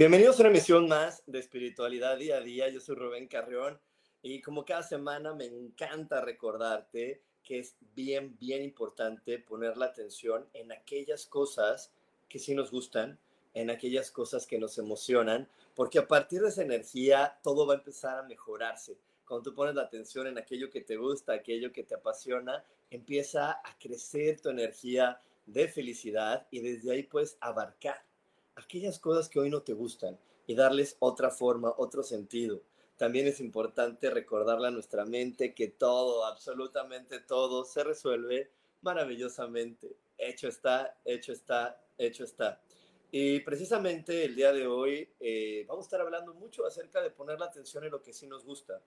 [0.00, 2.70] Bienvenidos a una emisión más de Espiritualidad Día a Día.
[2.70, 3.78] Yo soy Rubén Carrión
[4.22, 10.48] y como cada semana me encanta recordarte que es bien, bien importante poner la atención
[10.54, 11.92] en aquellas cosas
[12.30, 13.18] que sí nos gustan,
[13.52, 17.76] en aquellas cosas que nos emocionan, porque a partir de esa energía todo va a
[17.76, 18.96] empezar a mejorarse.
[19.26, 23.50] Cuando tú pones la atención en aquello que te gusta, aquello que te apasiona, empieza
[23.50, 28.02] a crecer tu energía de felicidad y desde ahí puedes abarcar
[28.60, 32.62] aquellas cosas que hoy no te gustan y darles otra forma, otro sentido.
[32.96, 38.50] También es importante recordarle a nuestra mente que todo, absolutamente todo, se resuelve
[38.82, 39.96] maravillosamente.
[40.18, 42.60] Hecho está, hecho está, hecho está.
[43.10, 47.40] Y precisamente el día de hoy eh, vamos a estar hablando mucho acerca de poner
[47.40, 48.80] la atención en lo que sí nos gusta,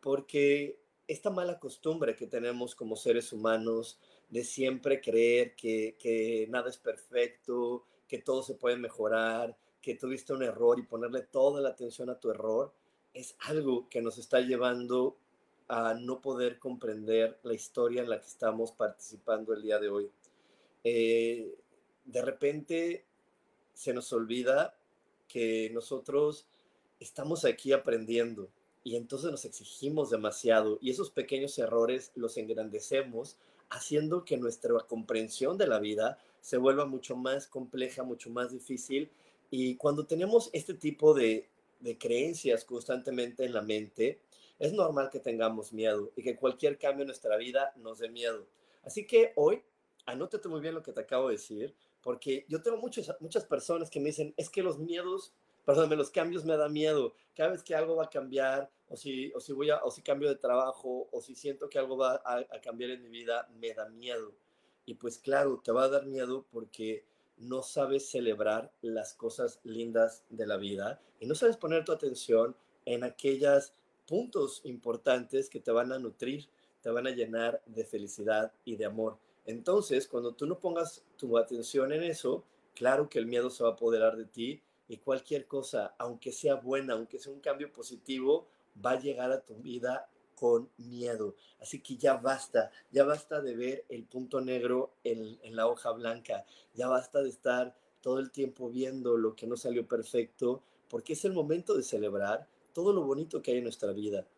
[0.00, 6.70] porque esta mala costumbre que tenemos como seres humanos de siempre creer que, que nada
[6.70, 11.68] es perfecto, que todo se puede mejorar, que tuviste un error y ponerle toda la
[11.70, 12.72] atención a tu error,
[13.14, 15.16] es algo que nos está llevando
[15.68, 20.10] a no poder comprender la historia en la que estamos participando el día de hoy.
[20.82, 21.54] Eh,
[22.04, 23.04] de repente
[23.74, 24.74] se nos olvida
[25.28, 26.46] que nosotros
[27.00, 28.48] estamos aquí aprendiendo
[28.82, 33.36] y entonces nos exigimos demasiado y esos pequeños errores los engrandecemos
[33.68, 39.10] haciendo que nuestra comprensión de la vida se vuelva mucho más compleja, mucho más difícil.
[39.50, 41.48] Y cuando tenemos este tipo de,
[41.98, 44.20] creencias constantemente en la mente,
[44.58, 48.46] es normal que tengamos miedo y que cualquier cambio en nuestra vida nos dé miedo.
[48.82, 49.62] Así que hoy,
[50.06, 53.90] anótate muy bien lo que te acabo de decir, porque yo tengo muchas, muchas personas
[53.90, 55.32] que me dicen, es que los miedos,
[55.64, 57.14] perdóname, los cambios me dan miedo.
[57.34, 60.02] Cada vez que algo va a cambiar, o si, o si, voy a, o si
[60.02, 63.72] cambio de trabajo, o si siento que algo va a cambiar en mi vida, me
[63.72, 64.34] da miedo.
[64.88, 67.04] Y pues claro, te va a dar miedo porque
[67.36, 72.56] no sabes celebrar las cosas lindas de la vida y no sabes poner tu atención
[72.86, 73.74] en aquellos
[74.06, 76.48] puntos importantes que te van a nutrir,
[76.80, 79.18] te van a llenar de felicidad y de amor.
[79.44, 82.42] Entonces, cuando tú no pongas tu atención en eso,
[82.74, 86.54] claro que el miedo se va a apoderar de ti y cualquier cosa, aunque sea
[86.54, 88.46] buena, aunque sea un cambio positivo,
[88.82, 91.34] va a llegar a tu vida con miedo.
[91.60, 96.44] Así que ya basta, ya basta de ver el punto negro en, la hoja blanca,
[96.74, 101.24] ya basta de estar todo el tiempo viendo lo que no salió perfecto, porque es
[101.24, 104.28] el momento de celebrar todo lo bonito que hay en nuestra vida,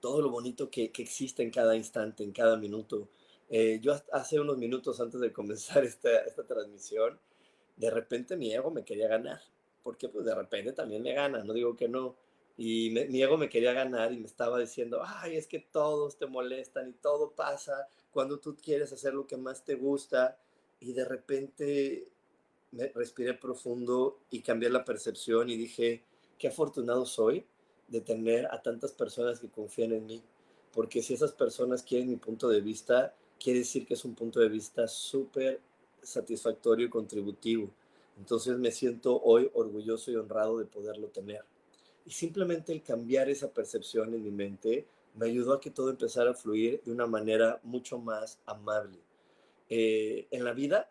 [0.00, 3.08] todo lo bonito que, existe en cada instante, en cada minuto.
[3.48, 7.18] Eh, yo hace unos minutos antes de comenzar esta, esta transmisión,
[7.76, 9.40] de repente mi ego me quería ganar,
[9.82, 12.14] porque pues de repente también me gana, no digo que no,
[12.60, 16.26] y mi ego me quería ganar y me estaba diciendo, ay, es que todos te
[16.26, 20.36] molestan y todo pasa cuando tú quieres hacer lo que más te gusta.
[20.80, 22.08] Y de repente
[22.72, 26.02] me respiré profundo y cambié la percepción y dije,
[26.36, 27.46] qué afortunado soy
[27.86, 30.22] de tener a tantas personas que confían en mí.
[30.72, 34.40] Porque si esas personas quieren mi punto de vista, quiere decir que es un punto
[34.40, 35.60] de vista súper
[36.02, 37.70] satisfactorio y contributivo.
[38.18, 41.44] Entonces me siento hoy orgulloso y honrado de poderlo tener.
[42.08, 46.30] Y simplemente el cambiar esa percepción en mi mente me ayudó a que todo empezara
[46.30, 48.98] a fluir de una manera mucho más amable.
[49.68, 50.90] Eh, en la vida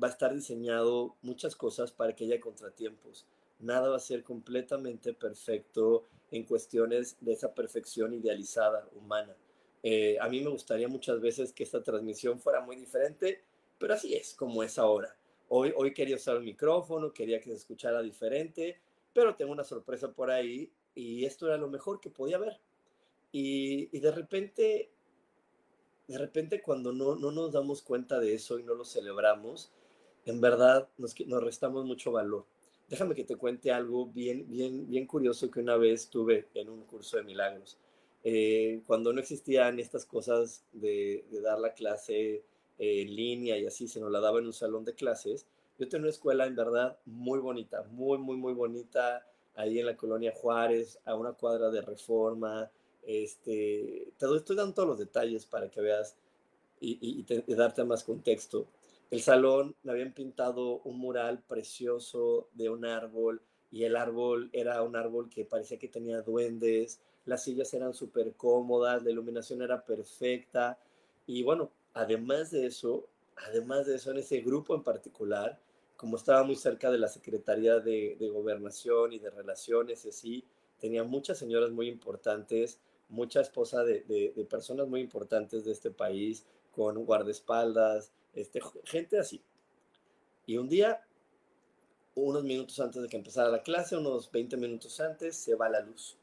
[0.00, 3.24] va a estar diseñado muchas cosas para que haya contratiempos.
[3.58, 9.34] Nada va a ser completamente perfecto en cuestiones de esa perfección idealizada humana.
[9.82, 13.40] Eh, a mí me gustaría muchas veces que esta transmisión fuera muy diferente,
[13.78, 15.16] pero así es como es ahora.
[15.48, 18.78] Hoy, hoy quería usar el micrófono, quería que se escuchara diferente,
[19.14, 22.60] pero tengo una sorpresa por ahí y esto era lo mejor que podía haber.
[23.32, 24.90] Y, de repente,
[26.06, 29.72] de repente cuando no, no, nos damos cuenta de eso y no lo celebramos,
[30.26, 32.44] en verdad nos, nos restamos mucho valor.
[32.88, 36.82] Déjame que te cuente algo bien, bien, bien curioso que una vez tuve en un
[36.84, 37.78] curso de milagros.
[38.22, 42.42] eh, cuando no existían estas cosas de, dar la clase
[42.78, 45.46] en línea y así, se nos la daba en un salón de clases,
[45.78, 49.26] yo tenía una escuela en verdad muy bonita, muy, muy, muy bonita,
[49.56, 52.70] ahí en la colonia Juárez, a una cuadra de reforma.
[53.02, 56.16] Este, te doy, estoy dando todos los detalles para que veas
[56.80, 57.24] y,
[57.54, 58.66] darte más contexto.
[59.10, 63.40] El salón me habían pintado un mural precioso de un árbol
[63.70, 68.34] y el árbol era un árbol que parecía que tenía duendes, las sillas eran súper
[68.34, 70.78] cómodas, la iluminación era perfecta
[71.26, 75.58] y bueno, además de eso, además de eso, en ese grupo en particular,
[76.04, 80.44] como estaba muy cerca de la Secretaría de, Gobernación y de Relaciones y así,
[80.78, 82.78] tenía muchas señoras muy importantes,
[83.08, 89.42] mucha esposa de, de, personas muy importantes de este país, con guardaespaldas, este, gente así.
[90.44, 91.06] Y un día,
[92.14, 95.80] unos minutos antes de que empezara la clase, unos 20 minutos antes, se va la
[95.80, 96.18] luz.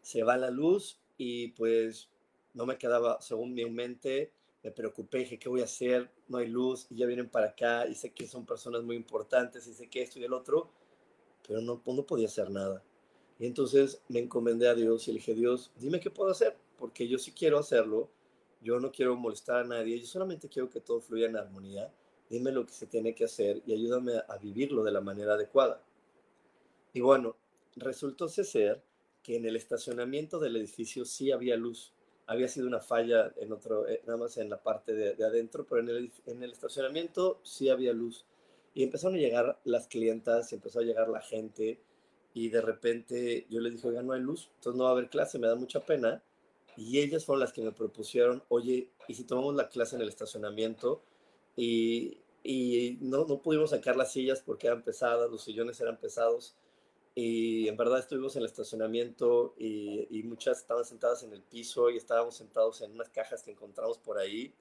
[0.00, 2.08] Se va la luz y pues
[2.54, 4.32] no me quedaba, según mi mente,
[4.62, 6.10] me preocupé, dije, ¿qué voy a hacer?
[6.28, 9.66] No hay luz y ya vienen para acá y sé que son personas muy importantes
[9.66, 10.70] y sé que esto y el otro,
[11.46, 12.82] pero no, no podía hacer nada.
[13.38, 17.08] Y entonces me encomendé a Dios y le dije, Dios, dime qué puedo hacer, porque
[17.08, 18.08] yo sí quiero hacerlo,
[18.60, 21.92] yo no quiero molestar a nadie, yo solamente quiero que todo fluya en armonía,
[22.30, 25.82] dime lo que se tiene que hacer y ayúdame a vivirlo de la manera adecuada.
[26.92, 27.36] Y bueno,
[27.74, 28.80] resultó ser
[29.22, 31.91] que en el estacionamiento del edificio sí había luz
[32.26, 35.80] había sido una falla en otro, eh, nada más en la parte de, adentro, pero
[35.80, 38.26] en el, en el, estacionamiento sí había luz.
[38.74, 41.80] Y empezaron a llegar las clientas, empezó a llegar la gente,
[42.34, 45.10] y de repente yo les dije, oiga, no hay luz, entonces no va a haber
[45.10, 46.22] clase, me da mucha pena.
[46.76, 50.08] Y ellas fueron las que me propusieron, oye, ¿y si tomamos la clase en el
[50.08, 51.02] estacionamiento?
[51.54, 56.56] Y, y no, no pudimos sacar las sillas porque eran pesadas, los sillones eran pesados
[57.14, 61.98] y en verdad estuvimos en el estacionamiento y, muchas estaban sentadas en el piso y
[61.98, 64.54] estábamos sentados en unas cajas que encontramos por ahí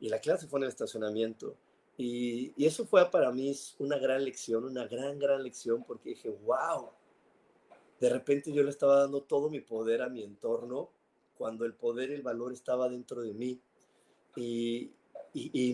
[0.00, 1.56] y la clase fue en el estacionamiento.
[1.96, 6.90] Y, eso fue para mí una gran lección, una gran, gran lección porque dije, wow,
[8.00, 10.90] de repente yo le estaba dando todo mi poder a mi entorno
[11.38, 13.60] cuando el poder y el valor estaba dentro de mí.
[14.34, 14.92] Y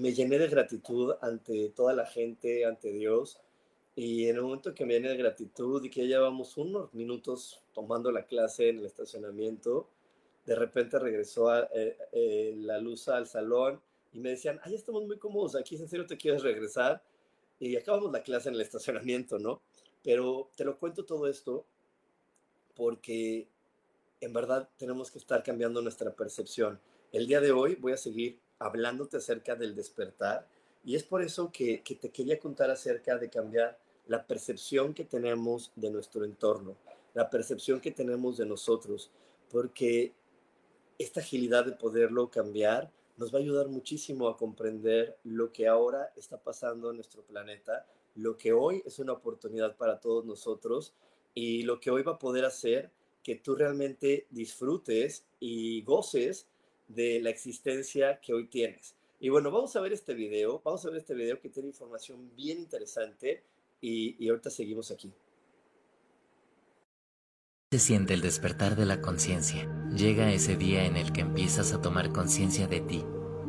[0.00, 3.40] me llené de gratitud ante toda la gente, ante Dios
[3.94, 7.62] y en el momento que me viene de gratitud y que ya llevamos unos minutos
[7.74, 9.88] tomando la clase en el estacionamiento,
[10.46, 13.80] de repente regresó eh, eh, la luz al salón
[14.12, 17.02] y me decían, ay, estamos muy cómodos aquí, ¿en serio te quieres regresar?
[17.58, 19.62] Y acabamos la clase en el estacionamiento, ¿no?
[20.02, 21.64] Pero te lo cuento todo esto
[22.74, 23.46] porque
[24.20, 26.80] en verdad tenemos que estar cambiando nuestra percepción.
[27.12, 30.46] El día de hoy voy a seguir hablándote acerca del despertar
[30.84, 35.72] y es por eso que, te quería contar acerca de cambiar la percepción que tenemos
[35.76, 36.76] de nuestro entorno,
[37.14, 39.10] la percepción que tenemos de nosotros,
[39.50, 40.12] porque
[40.98, 46.12] esta agilidad de poderlo cambiar nos va a ayudar muchísimo a comprender lo que ahora
[46.16, 50.94] está pasando en nuestro planeta, lo que hoy es una oportunidad para todos nosotros
[51.34, 52.90] y lo que hoy va a poder hacer
[53.22, 56.48] que tú realmente disfrutes y goces
[56.88, 58.96] de la existencia que hoy tienes.
[59.20, 62.34] Y bueno, vamos a ver este video, vamos a ver este video que tiene información
[62.34, 63.44] bien interesante
[63.82, 65.12] y, ahorita seguimos aquí.
[67.70, 69.68] Se siente el despertar de la conciencia.
[69.94, 73.04] Llega ese día en el que empiezas a tomar conciencia de ti,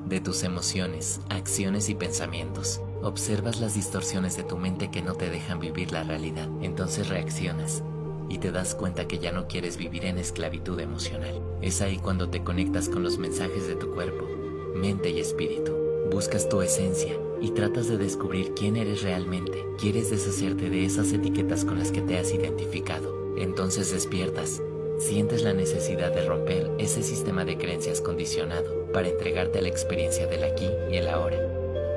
[0.07, 2.81] de tus emociones, acciones y pensamientos.
[3.01, 6.49] Observas las distorsiones de tu mente que no te dejan vivir la realidad.
[6.61, 7.83] Entonces reaccionas
[8.29, 11.41] y te das cuenta que ya no quieres vivir en esclavitud emocional.
[11.61, 14.33] Es ahí cuando te conectas con los mensajes de tu cuerpo
[14.75, 15.73] mente y espíritu.
[16.11, 17.13] Buscas tu esencia
[17.43, 19.65] y tratas de descubrir quién eres realmente.
[19.77, 23.35] Quieres deshacerte de esas etiquetas con las que te has identificado.
[23.37, 24.61] Entonces despiertas.
[24.97, 30.25] Sientes la necesidad de romper ese sistema de creencias condicionado para entregarte a la experiencia
[30.25, 31.37] del aquí y el ahora.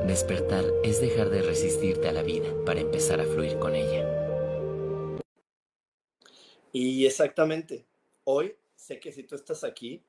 [0.04, 4.04] Despertar es dejar de resistirte a la vida para empezar a fluir con ella.
[6.72, 7.86] Y exactamente,
[8.24, 10.02] hoy sé que si tú estás aquí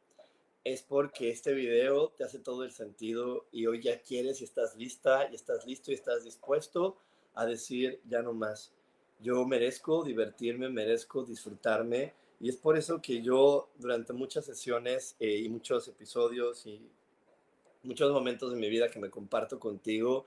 [0.73, 4.75] es porque este video te hace todo el sentido y hoy ya quieres y estás
[4.75, 6.97] lista y estás listo y estás dispuesto
[7.35, 8.73] a decir ya no más.
[9.21, 15.37] Yo merezco divertirme, merezco disfrutarme y es por eso que yo durante muchas sesiones eh,
[15.37, 16.81] y muchos episodios y
[17.83, 20.25] muchos momentos de mi vida que me comparto contigo,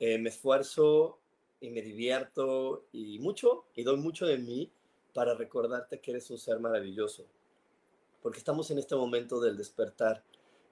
[0.00, 1.18] eh, me esfuerzo
[1.60, 4.70] y me divierto y mucho y doy mucho de mí
[5.12, 7.26] para recordarte que eres un ser maravilloso
[8.26, 10.24] porque estamos en este momento del despertar.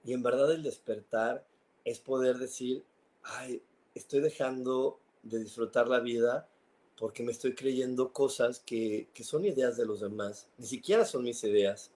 [0.03, 1.47] Y en verdad el despertar
[1.85, 2.83] es poder decir,
[3.23, 6.49] ay, estoy dejando de disfrutar la vida
[6.99, 10.49] porque me estoy creyendo cosas que, que son ideas de los demás.
[10.57, 11.91] Ni siquiera son mis ideas.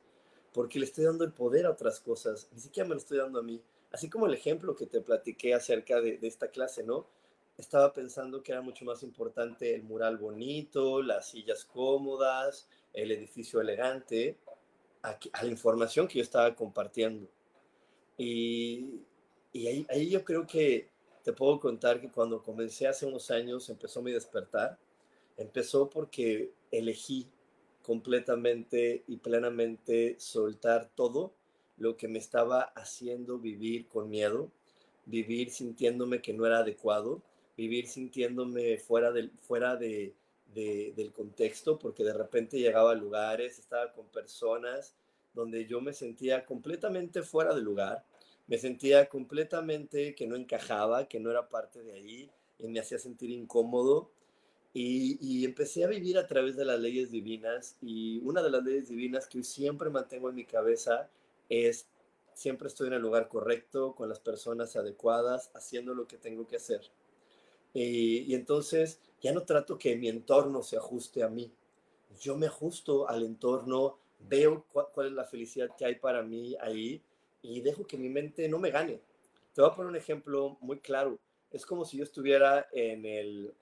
[0.53, 3.39] porque le estoy dando el poder a otras cosas, ni siquiera me lo estoy dando
[3.39, 3.61] a mí.
[3.91, 7.05] Así como el ejemplo que te platiqué acerca de, esta clase, ¿no?
[7.57, 13.59] Estaba pensando que era mucho más importante el mural bonito, las sillas cómodas, el edificio
[13.59, 14.37] elegante,
[15.01, 17.27] a, la información que yo estaba compartiendo.
[18.17, 19.01] Y,
[19.53, 20.89] ahí, ahí yo creo que
[21.23, 24.77] te puedo contar que cuando comencé hace unos años empezó mi despertar.
[25.37, 27.27] Empezó porque elegí
[27.81, 31.33] completamente y plenamente soltar todo
[31.77, 34.51] lo que me estaba haciendo vivir con miedo,
[35.05, 37.21] vivir sintiéndome que no era adecuado,
[37.57, 40.13] vivir sintiéndome fuera del, fuera de,
[40.53, 44.95] del contexto, porque de repente llegaba a lugares, estaba con personas
[45.33, 48.03] donde yo me sentía completamente fuera de lugar,
[48.47, 52.99] me sentía completamente que no encajaba, que no era parte de ahí, y me hacía
[52.99, 54.09] sentir incómodo
[54.73, 58.89] y, empecé a vivir a través de las leyes divinas y una de las leyes
[58.89, 61.09] divinas que siempre mantengo en mi cabeza
[61.49, 61.87] es
[62.33, 66.57] siempre estoy en el lugar correcto, con las personas adecuadas, haciendo lo que tengo que
[66.57, 66.81] hacer.
[67.73, 71.51] Y, entonces ya no trato que mi entorno se ajuste a mí.
[72.19, 77.01] Yo me ajusto al entorno, veo cuál es la felicidad que hay para mí ahí
[77.41, 78.99] y dejo que mi mente no me gane.
[79.53, 81.17] Te voy a poner un ejemplo muy claro.
[81.51, 83.53] Es como si yo estuviera en el,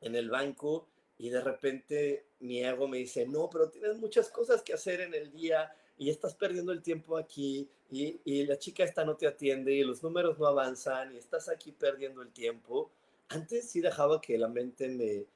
[0.00, 0.86] en el banco
[1.18, 5.14] y de repente mi ego me dice, no, pero tienes muchas cosas que hacer en
[5.14, 9.26] el día y estás perdiendo el tiempo aquí y, y, la chica esta no te
[9.26, 12.90] atiende y los números no avanzan y estás aquí perdiendo el tiempo.
[13.34, 15.26] Antes sí dejaba que la mente me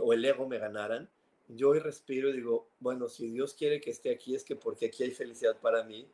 [0.00, 1.08] o el ego me ganaran.
[1.48, 4.86] Yo hoy respiro y digo, bueno, si Dios quiere que esté aquí es que porque
[4.86, 6.08] aquí hay felicidad para mí.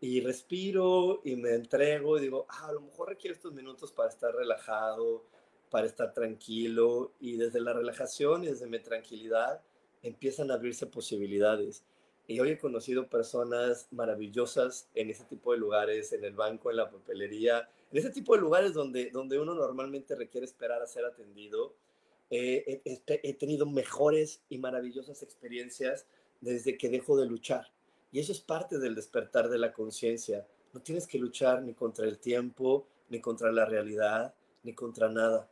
[0.00, 4.08] Y respiro y me entrego y digo, ah, a lo mejor requiere estos minutos para
[4.08, 5.24] estar relajado,
[5.68, 9.60] para estar tranquilo y desde la relajación y desde mi tranquilidad
[10.02, 11.82] empiezan a abrirse posibilidades.
[12.28, 16.76] Y hoy he conocido personas maravillosas en ese tipo de lugares, en el banco, en
[16.76, 21.06] la papelería, en ese tipo de lugares donde, donde uno normalmente requiere esperar a ser
[21.06, 21.74] atendido.
[22.28, 26.06] he, he tenido mejores y maravillosas experiencias
[26.42, 27.72] desde que dejo de luchar.
[28.12, 30.46] Y eso es parte del despertar de la conciencia.
[30.74, 35.48] No tienes que luchar ni contra el tiempo, ni contra la realidad, ni contra nada.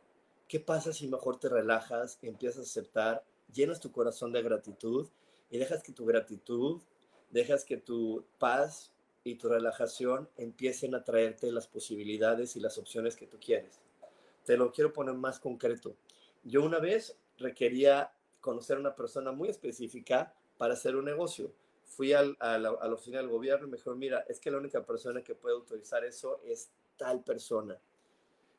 [0.47, 5.07] ¿Qué pasa si mejor te relajas, empiezas a aceptar, llenas tu corazón de gratitud
[5.49, 6.81] y dejas que tu gratitud,
[7.29, 8.91] dejas que tu paz
[9.23, 13.79] y tu relajación empiecen a traerte las posibilidades y las opciones que tú quieres?
[14.45, 15.95] Te lo quiero poner más concreto.
[16.43, 21.51] Yo una vez requería conocer a una persona muy específica para hacer un negocio.
[21.85, 24.57] Fui a, la, a la oficina del gobierno y me dijeron, mira, es que la
[24.57, 27.77] única persona que puede autorizar eso es tal persona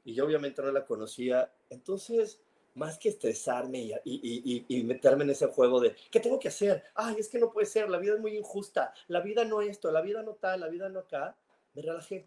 [0.08, 1.52] y yo obviamente no la conocía.
[1.68, 2.40] Entonces,
[2.78, 6.84] más que estresarme y, y, y, meterme en ese juego de, ¿qué tengo que hacer?
[6.94, 9.90] Ay, es que no puede ser, la vida es muy injusta, la vida no esto,
[9.90, 11.36] la vida no tal, la vida no acá,
[11.74, 12.26] me relajé,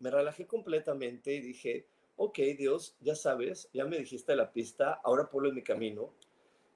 [0.00, 1.86] me relajé completamente y dije,
[2.16, 6.12] ok, Dios, ya sabes, ya me dijiste la pista, ahora ponlo en mi camino.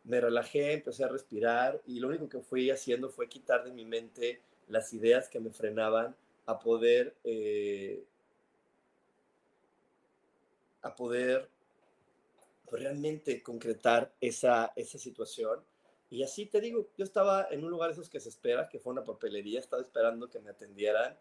[0.04, 3.84] Me relajé, empecé a respirar y lo único que fui haciendo fue quitar de mi
[3.84, 8.02] mente las ideas que me frenaban a poder eh,
[10.82, 11.48] a poder
[12.68, 15.60] pues, realmente concretar esa, esa situación.
[16.10, 18.78] Y así te digo, yo estaba en un lugar de esos que se espera, que
[18.78, 21.16] fue una papelería, estaba esperando que me atendieran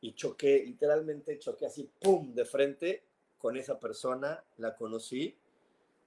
[0.00, 3.04] y choqué, literalmente choqué así, ¡pum!, de frente
[3.38, 5.36] con esa persona, la conocí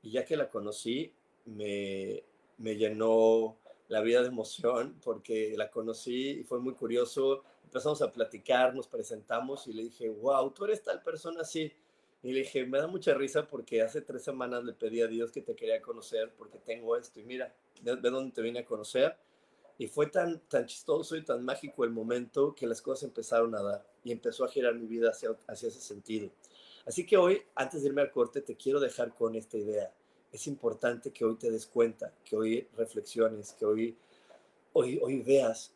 [0.02, 1.14] y ya que la conocí,
[1.46, 2.24] me,
[2.58, 3.58] me llenó
[3.88, 7.44] la vida de emoción porque la conocí y fue muy curioso.
[7.64, 11.72] Empezamos a platicar, nos presentamos y le dije, wow, tú eres tal persona así.
[12.24, 15.30] Y le dije, me da mucha risa porque hace tres semanas le pedí a Dios
[15.30, 17.20] que te quería conocer porque tengo esto.
[17.20, 19.18] Y mira, ve, dónde te vine a conocer.
[19.78, 23.62] Y fue tan, tan chistoso y tan mágico el momento que las cosas empezaron a
[23.62, 26.30] dar y empezó a girar mi vida hacia, hacia ese sentido.
[26.86, 29.94] Así que hoy, antes de irme al corte, te quiero dejar con esta idea.
[30.32, 33.98] Es importante que hoy te des cuenta, que hoy reflexiones, que hoy,
[34.72, 35.74] hoy, hoy veas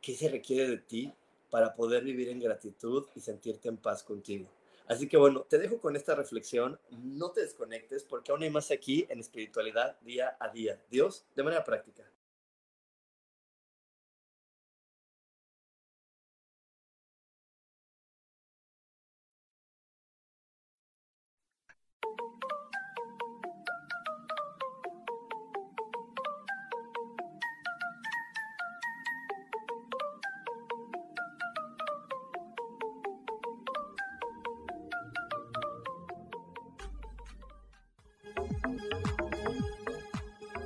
[0.00, 1.12] qué se requiere de ti
[1.50, 4.48] para poder vivir en gratitud y sentirte en paz contigo.
[4.86, 6.78] Así que bueno, te dejo con esta reflexión.
[6.90, 10.80] No te desconectes porque aún hay más aquí en espiritualidad día a día.
[10.90, 12.04] Dios, de manera práctica.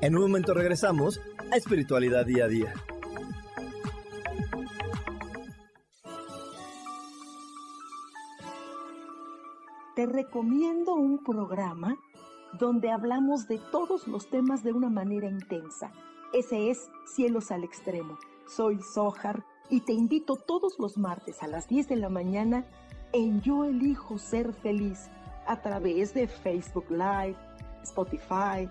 [0.08, 1.20] En un momento regresamos
[1.52, 2.72] a Espiritualidad Día a Día.
[9.94, 11.98] Te recomiendo un programa
[12.58, 15.92] donde hablamos de todos los temas de una manera intensa.
[16.32, 18.18] Ese es Cielos al Extremo.
[18.46, 22.64] Soy Sojar y te invito todos los martes a las 10 de la mañana
[23.12, 25.10] en Yo Elijo Ser Feliz
[25.46, 27.36] a través de Facebook Live,
[27.82, 28.70] Spotify,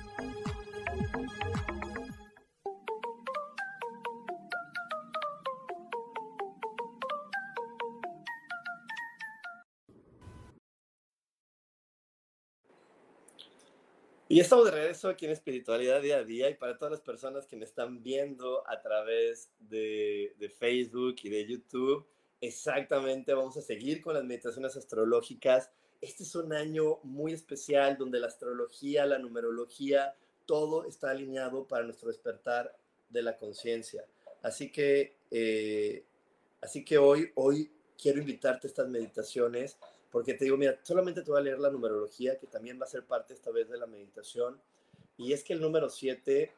[14.31, 17.45] Y estamos de regreso aquí en Espiritualidad Día a Día y para todas las personas
[17.45, 22.07] que me están viendo a través de, Facebook y de YouTube,
[22.39, 25.69] exactamente vamos a seguir con las meditaciones astrológicas.
[25.99, 30.15] Este es un año muy especial donde la astrología, la numerología,
[30.45, 32.73] todo está alineado para nuestro despertar
[33.09, 34.05] de la conciencia.
[34.43, 36.05] Así que, eh,
[36.61, 37.69] así que hoy, hoy
[38.01, 39.77] quiero invitarte a estas meditaciones
[40.11, 42.89] porque te digo, mira, solamente te voy a leer la numerología, que también va a
[42.89, 44.59] ser parte esta vez de la meditación.
[45.17, 46.51] Y es que el número 7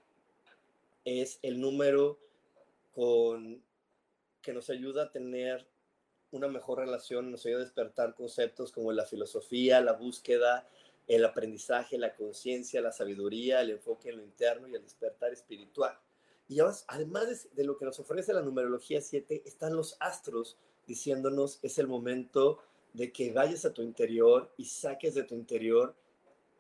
[1.06, 2.18] es el número
[2.96, 3.62] con,
[4.42, 5.68] que nos ayuda a tener
[6.32, 10.68] una mejor relación, nos ayuda a despertar conceptos como la filosofía, la búsqueda,
[11.08, 15.96] el aprendizaje, la conciencia, la sabiduría, el enfoque en lo interno y el despertar espiritual.
[16.48, 21.60] Y además de, de lo que nos ofrece la numerología 7, están los astros diciéndonos
[21.62, 22.60] es el momento
[22.94, 25.96] de que vayas a tu interior y saques de tu interior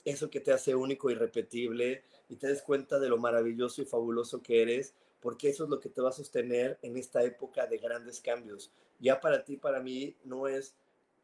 [0.05, 3.85] eso que te hace único y repetible y te des cuenta de lo maravilloso y
[3.85, 7.67] fabuloso que eres, porque eso es lo que te va a sostener en esta época
[7.67, 8.71] de grandes cambios.
[8.99, 10.75] Ya para ti, para mí, no es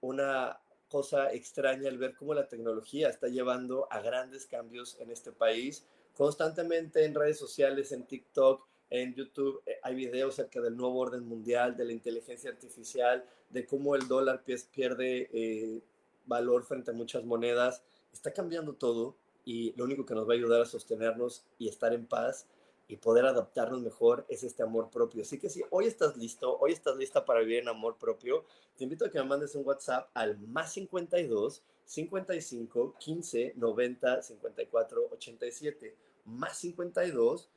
[0.01, 5.31] una cosa extraña el ver cómo la tecnología está llevando a grandes cambios en este
[5.31, 5.85] país.
[6.15, 11.27] Constantemente en redes sociales, en TikTok, en YouTube eh, hay videos acerca del nuevo orden
[11.27, 15.81] mundial, de la inteligencia artificial, de cómo el dólar pierde eh,
[16.25, 17.83] valor frente a muchas monedas.
[18.11, 21.93] Está cambiando todo y lo único que nos va a ayudar a sostenernos y estar
[21.93, 22.47] en paz
[22.87, 25.21] y poder adaptarnos mejor es este amor propio.
[25.21, 28.83] Así que si hoy estás listo, hoy estás lista para vivir en amor propio, te
[28.83, 35.95] invito a que me mandes un WhatsApp al más 52 55 15 90 54 87.
[36.25, 37.49] Más 52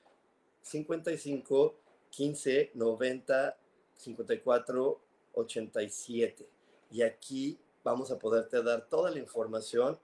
[0.62, 1.74] 55
[2.10, 3.56] 15 90
[3.94, 5.00] 54
[5.34, 6.48] 87.
[6.90, 9.98] Y aquí vamos a poderte dar toda la información,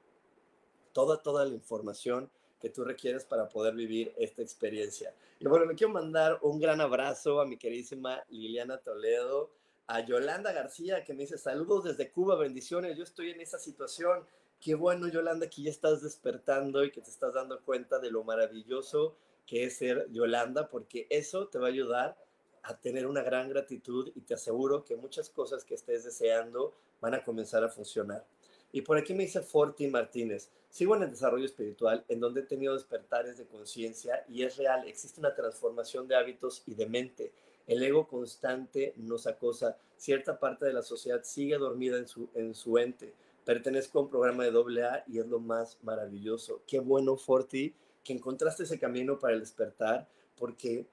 [0.92, 5.14] toda, toda la información que tú requieres para poder vivir esta experiencia.
[5.38, 9.50] Y bueno, le quiero mandar un gran abrazo a mi queridísima Liliana Toledo,
[9.86, 14.24] a Yolanda García, que me dice saludos desde Cuba, bendiciones, yo estoy en esa situación.
[14.60, 18.24] Qué bueno, Yolanda, que ya estás despertando y que te estás dando cuenta de lo
[18.24, 19.14] maravilloso
[19.48, 22.16] que es ser Yolanda, porque eso te va a ayudar
[22.62, 27.14] a tener una gran gratitud y te aseguro que muchas cosas que estés deseando van
[27.14, 28.26] a comenzar a funcionar.
[28.72, 32.44] Y por aquí me dice Forti Martínez, sigo en el desarrollo espiritual en donde he
[32.44, 37.32] tenido despertares de conciencia y es real, existe una transformación de hábitos y de mente.
[37.66, 39.78] El ego constante nos acosa.
[39.96, 43.14] Cierta parte de la sociedad sigue dormida en su, en su ente.
[43.46, 46.60] Pertenezco a un programa de AA y es lo más maravilloso.
[46.66, 47.74] Qué bueno, Forti,
[48.08, 50.86] que encontraste ese camino para despertar, porque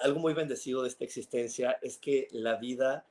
[0.00, 3.06] algo muy bendecido de esta existencia es que la vida,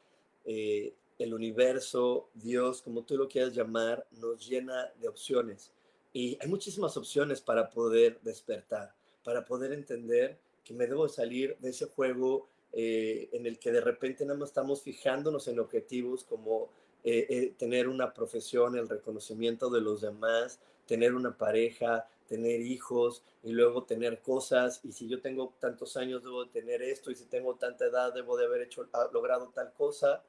[0.45, 5.71] eh, el universo, Dios, como tú lo quieras llamar, nos llena de opciones.
[6.13, 8.93] Y hay muchísimas opciones para poder despertar,
[9.23, 13.81] para poder entender que me debo salir de ese juego eh, en el que de
[13.81, 16.69] repente nada más estamos fijándonos en objetivos como
[17.03, 23.51] eh, tener una profesión, el reconocimiento de los demás, tener una pareja, tener hijos y
[23.51, 24.79] luego tener cosas.
[24.83, 27.11] Y si yo tengo tantos años, debo de tener esto.
[27.11, 30.23] Y si tengo tanta edad, debo de haber hecho, ah, logrado tal cosa.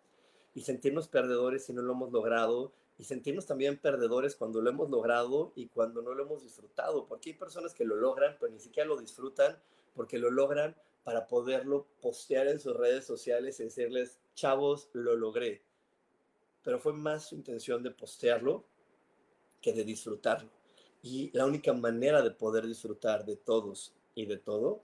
[0.55, 2.73] Y sentirnos perdedores si no lo hemos logrado.
[2.99, 7.07] Y sentirnos también perdedores cuando lo hemos logrado y cuando no lo hemos disfrutado.
[7.07, 9.57] Porque hay personas que lo logran, pero ni siquiera lo disfrutan
[9.95, 15.63] porque lo logran para poderlo postear en sus redes sociales y decirles, chavos, lo logré.
[16.63, 18.65] Pero fue más su intención de postearlo
[19.61, 20.60] que de disfrutarlo.
[21.03, 24.83] Y la única manera de poder disfrutar de todos y de todo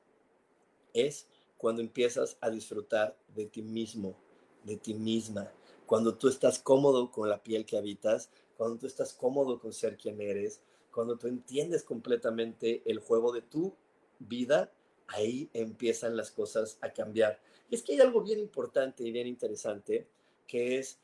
[0.94, 1.26] es
[1.58, 4.16] cuando empiezas a disfrutar de ti mismo,
[4.64, 5.52] de ti misma,
[5.84, 9.96] cuando tú estás cómodo con la piel que habitas, cuando tú estás cómodo con ser
[9.96, 13.74] quien eres, cuando tú entiendes completamente el juego de tu
[14.18, 14.72] vida
[15.08, 17.38] ahí empiezan las cosas a cambiar.
[17.70, 20.06] Y es que hay algo bien importante y bien interesante,
[20.46, 20.98] que es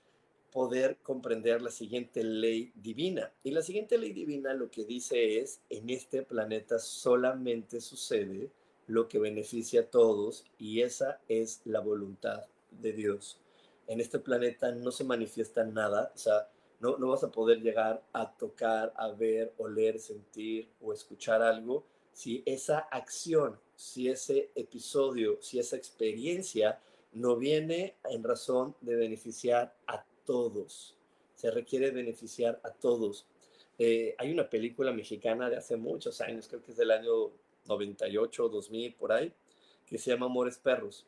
[0.53, 3.33] poder comprender la siguiente ley divina.
[3.43, 8.51] Y la siguiente ley divina lo que dice es, en este planeta solamente sucede
[8.87, 13.39] lo que beneficia a todos y esa es la voluntad de Dios.
[13.87, 16.49] En este planeta no se manifiesta nada, o sea,
[16.81, 21.85] no, no vas a poder llegar a tocar, a ver, oler, sentir o escuchar algo
[22.13, 26.79] si esa acción si ese episodio, si esa experiencia
[27.13, 30.97] no viene en razón de beneficiar a todos.
[31.35, 33.27] Se requiere beneficiar a todos.
[33.79, 37.31] Eh, hay una película mexicana de hace muchos años, creo que es del año
[37.67, 39.33] 98, 2000, por ahí,
[39.87, 41.07] que se llama Amores Perros.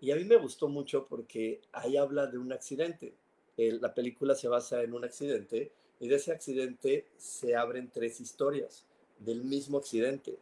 [0.00, 3.14] Y a mí me gustó mucho porque ahí habla de un accidente.
[3.56, 8.84] la película se basa en un accidente y de ese accidente se abren tres historias
[9.18, 10.36] del mismo accidente.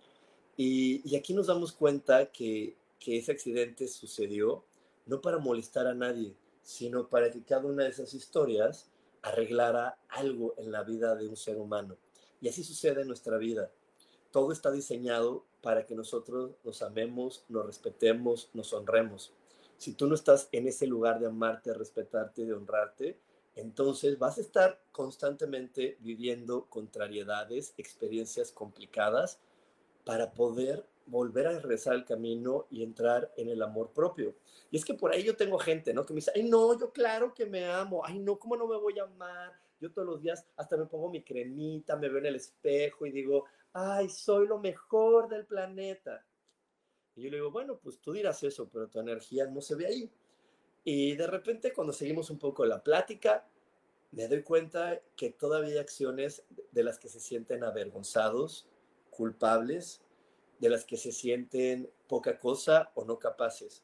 [0.56, 4.64] Y, aquí nos damos cuenta que, que ese accidente sucedió
[5.06, 8.90] no para molestar a nadie, sino para que cada una de esas historias
[9.22, 11.96] arreglara algo en la vida de un ser humano.
[12.40, 13.70] Y así sucede en nuestra vida.
[14.30, 19.32] Todo está diseñado para que nosotros nos amemos, nos respetemos, nos honremos.
[19.78, 23.18] Si tú no estás en ese lugar de amarte, respetarte, de honrarte,
[23.54, 29.38] entonces vas a estar constantemente viviendo contrariedades, experiencias complicadas,
[30.04, 34.34] para poder volver a regresar al camino y entrar en el amor propio.
[34.70, 36.06] Y es que por ahí yo tengo gente, ¿no?
[36.06, 38.76] Que me dice, ay, no, yo claro que me amo, ay, no, ¿cómo no me
[38.76, 39.52] voy a amar?
[39.80, 43.10] Yo todos los días hasta me pongo mi cremita, me veo en el espejo y
[43.10, 46.24] digo, ay, soy lo mejor del planeta.
[47.14, 49.86] Y yo le digo, bueno, pues tú dirás eso, pero tu energía no se ve
[49.86, 50.10] ahí.
[50.84, 53.46] Y de repente cuando seguimos un poco la plática,
[54.12, 58.68] me doy cuenta que todavía hay acciones de las que se sienten avergonzados,
[59.10, 60.01] culpables,
[60.62, 63.82] de las que se sienten poca cosa o no capaces.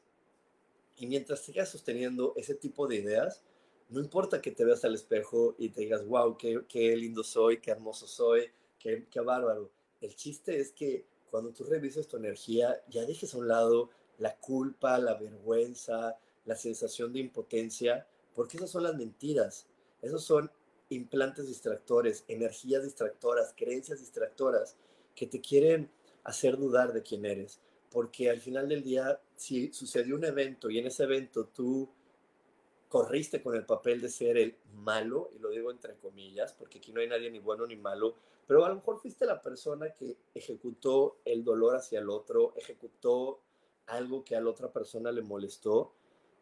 [0.95, 3.43] Y mientras sigas sosteniendo ese tipo de ideas,
[3.89, 7.59] no importa que te veas al espejo y te digas, wow, qué, qué lindo soy,
[7.59, 9.69] qué hermoso soy, qué, qué bárbaro.
[9.99, 14.37] El chiste es que cuando tú revises tu energía, ya dejes a un lado la
[14.37, 19.67] culpa, la vergüenza, la sensación de impotencia, porque esas son las mentiras.
[20.01, 20.49] Esos son
[20.87, 24.77] implantes distractores, energías distractoras, creencias distractoras
[25.13, 25.91] que te quieren
[26.23, 27.59] hacer dudar de quién eres.
[27.91, 31.89] Porque al final del día, si sucedió un evento y en ese evento tú
[32.87, 36.91] corriste con el papel de ser el malo, y lo digo entre comillas, porque aquí
[36.91, 38.15] no hay nadie ni bueno ni malo,
[38.47, 43.41] pero a lo mejor fuiste la persona que ejecutó el dolor hacia el otro, ejecutó
[43.85, 45.93] algo que a la otra persona le molestó,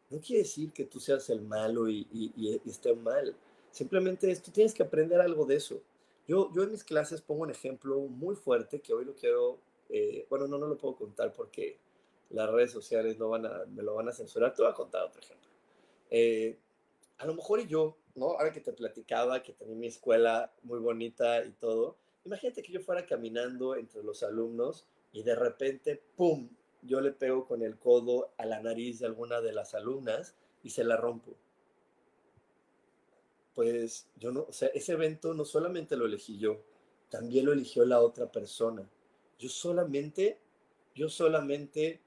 [0.10, 3.36] no quiere decir que tú seas el malo y, y esté mal.
[3.72, 5.82] Simplemente es, tú tienes que aprender algo de eso.
[6.28, 9.60] Yo, yo en mis clases pongo un ejemplo muy fuerte que hoy lo quiero,
[9.90, 11.80] eh, bueno, no, no lo puedo contar porque
[12.30, 14.54] las redes sociales no van a, me lo van a censurar.
[14.54, 15.50] Te voy a contar otro ejemplo.
[16.10, 16.58] Eh,
[17.18, 18.32] a lo mejor y yo, ¿no?
[18.32, 22.80] Ahora que te platicaba que tenía mi escuela muy bonita y todo, imagínate que yo
[22.82, 26.50] fuera caminando entre los alumnos y de repente, ¡pum!,
[26.84, 30.70] yo le pego con el codo a la nariz de alguna de las alumnas y
[30.70, 31.36] se la rompo
[33.58, 36.62] pues yo no, o sea, ese evento no solamente lo elegí yo,
[37.10, 38.88] también lo eligió la otra persona.
[39.38, 40.40] Yo solamente,
[40.96, 42.02] yo solamente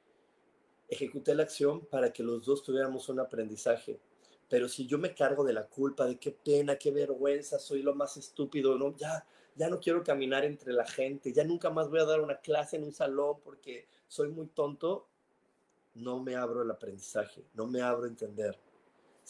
[0.88, 4.00] ejecuté la acción para que los dos tuviéramos un aprendizaje.
[4.48, 7.94] Pero si yo me cargo de la culpa, de qué pena, qué vergüenza, soy lo
[7.94, 12.00] más estúpido, no, ya, ya no quiero caminar entre la gente, ya nunca más voy
[12.00, 15.06] a dar una clase en un salón porque soy muy tonto,
[15.94, 18.58] no me abro el aprendizaje, no me abro a entender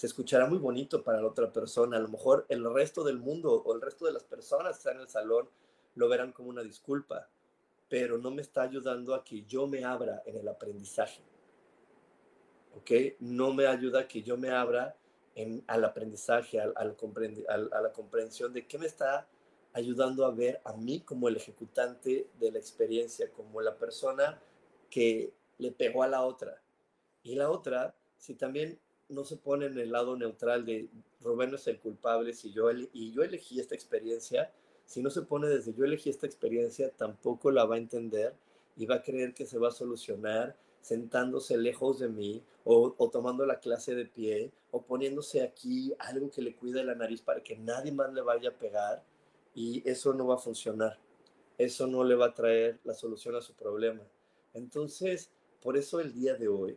[0.00, 1.98] se escuchará muy bonito para la otra persona.
[1.98, 4.96] A lo mejor el resto del mundo o el resto de las personas que están
[4.96, 5.46] en el salón
[5.94, 7.28] lo verán como una disculpa,
[7.90, 11.20] pero no me está ayudando a que yo me abra en el aprendizaje.
[12.76, 13.18] ¿Ok?
[13.18, 14.96] No me ayuda a que yo me abra
[15.34, 19.26] en, al aprendizaje, al, al, a la comprensión de qué me está
[19.72, 24.40] ayudando a ver a mí como el ejecutante de la experiencia, como la persona
[24.88, 26.62] que le pegó a la otra.
[27.24, 30.88] Y la otra, si también no se pone en el lado neutral de
[31.20, 34.52] Rubén es el culpable, si yo, y yo elegí esta experiencia,
[34.90, 38.34] si no se pone desde yo elegí esta experiencia, tampoco la va a entender
[38.76, 43.46] y va a creer que se va a solucionar sentándose lejos de mí o, tomando
[43.46, 47.56] la clase de pie o poniéndose aquí algo que le cuide la nariz para que
[47.56, 49.04] nadie más le vaya a pegar
[49.54, 50.98] y eso no va a funcionar.
[51.56, 54.02] Eso no le va a traer la solución a su problema.
[54.54, 55.30] Entonces,
[55.62, 56.76] por eso el día de hoy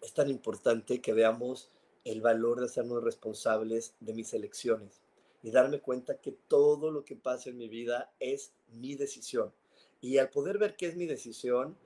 [0.00, 1.68] es tan importante que veamos
[2.06, 5.03] el valor de hacernos responsables de mis elecciones
[5.44, 9.52] y darme cuenta que todo lo que pasa en mi vida es mi decisión.
[10.00, 11.76] Y al poder ver que es mi decisión,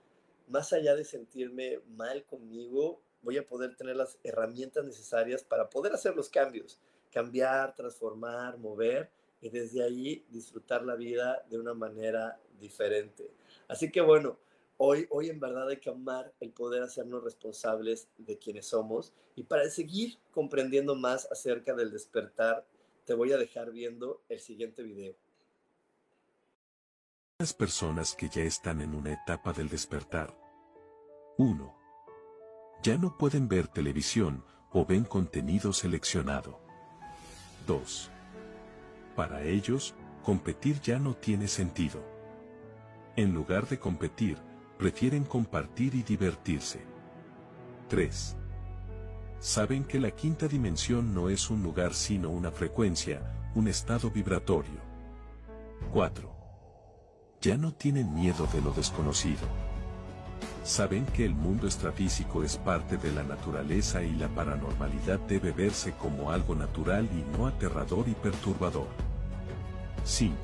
[0.46, 5.92] más allá de sentirme mal conmigo, voy a poder tener las herramientas necesarias para poder
[5.92, 6.78] hacer los cambios,
[7.10, 13.28] cambiar, transformar, mover y desde ahí disfrutar la vida de una manera diferente.
[13.66, 14.38] Así que bueno,
[14.76, 19.42] hoy, hoy en verdad hay que amar el poder hacernos responsables de quienes somos y
[19.42, 22.64] para seguir comprendiendo más acerca del despertar,
[23.08, 25.16] te voy a dejar viendo el siguiente video.
[27.38, 30.38] Las personas que ya están en una etapa del despertar.
[31.38, 31.74] 1.
[32.82, 36.60] Ya no pueden ver televisión o ven contenido seleccionado.
[37.66, 38.10] 2
[39.18, 42.04] para ellos, competir ya no tiene sentido.
[43.16, 44.38] En lugar de competir,
[44.78, 46.82] prefieren compartir y divertirse.
[47.88, 48.37] 3.
[49.40, 53.22] Saben que la quinta dimensión no es un lugar sino una frecuencia,
[53.54, 54.80] un estado vibratorio.
[55.92, 56.28] 4.
[57.40, 59.46] Ya no tienen miedo de lo desconocido.
[60.64, 65.92] Saben que el mundo extrafísico es parte de la naturaleza y la paranormalidad debe verse
[65.92, 68.88] como algo natural y no aterrador y perturbador.
[70.02, 70.34] 5.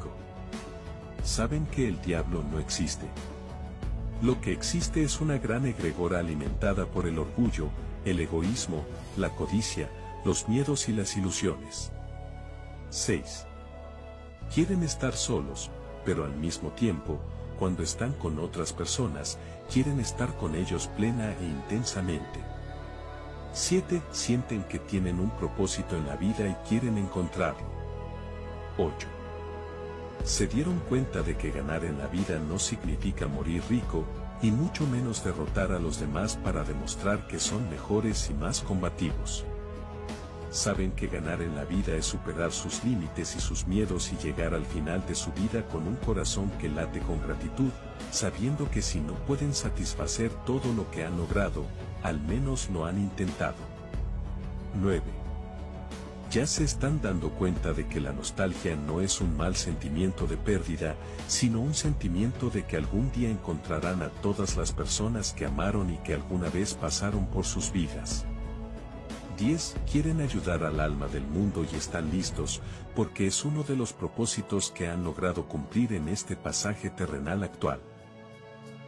[1.25, 3.07] Saben que el diablo no existe.
[4.23, 7.71] Lo que existe es una gran egregora alimentada por el orgullo,
[8.05, 8.85] el egoísmo,
[9.17, 9.89] la codicia,
[10.25, 11.93] los miedos y las ilusiones.
[12.91, 13.47] 6.
[14.55, 15.71] Quieren estar solos,
[16.05, 17.19] pero al mismo tiempo,
[17.59, 19.39] cuando están con otras personas,
[19.73, 22.41] quieren estar con ellos plena e intensamente.
[23.53, 24.03] 7.
[24.11, 27.67] Sienten que tienen un propósito en la vida y quieren encontrarlo.
[28.79, 29.15] 8
[30.25, 34.05] se dieron cuenta de que ganar en la vida no significa morir rico,
[34.45, 39.43] y mucho menos derrotar a los demás para demostrar que son mejores y más combativos.
[40.51, 44.53] Saben que ganar en la vida es superar sus límites y sus miedos y llegar
[44.53, 47.71] al final de su vida con un corazón que late con gratitud,
[48.11, 51.65] sabiendo que si no pueden satisfacer todo lo que han logrado,
[52.03, 53.57] al menos lo han intentado.
[54.75, 55.24] 9
[56.35, 60.37] ya se están dando cuenta de que la nostalgia no es un mal sentimiento de
[60.37, 60.97] pérdida,
[61.29, 65.99] sino un sentimiento de que algún día encontrarán a todas las personas que amaron y
[65.99, 68.27] que alguna vez pasaron por sus vidas.
[69.39, 69.77] 10.
[69.89, 72.61] Quieren ayudar al alma del mundo y están listos,
[72.97, 77.79] porque es uno de los propósitos que han logrado cumplir en este pasaje terrenal actual.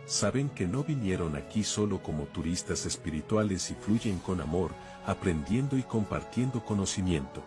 [0.05, 4.73] Saben que no vinieron aquí solo como turistas espirituales y fluyen con amor,
[5.07, 7.42] aprendiendo y compartiendo conocimiento.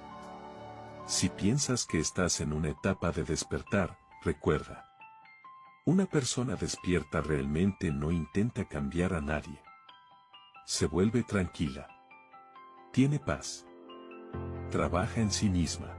[1.06, 4.86] Si piensas que estás en una etapa de despertar, recuerda.
[5.86, 9.62] Una persona despierta realmente no intenta cambiar a nadie.
[10.66, 11.88] Se vuelve tranquila.
[12.94, 13.66] Tiene paz.
[14.70, 15.96] Trabaja en sí misma.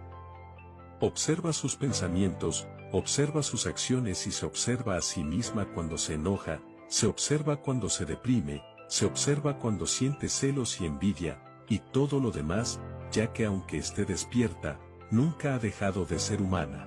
[1.01, 6.61] Observa sus pensamientos, observa sus acciones y se observa a sí misma cuando se enoja,
[6.89, 12.31] se observa cuando se deprime, se observa cuando siente celos y envidia, y todo lo
[12.33, 12.81] demás,
[13.11, 14.79] ya que aunque esté despierta,
[15.11, 16.87] nunca ha dejado de ser humana.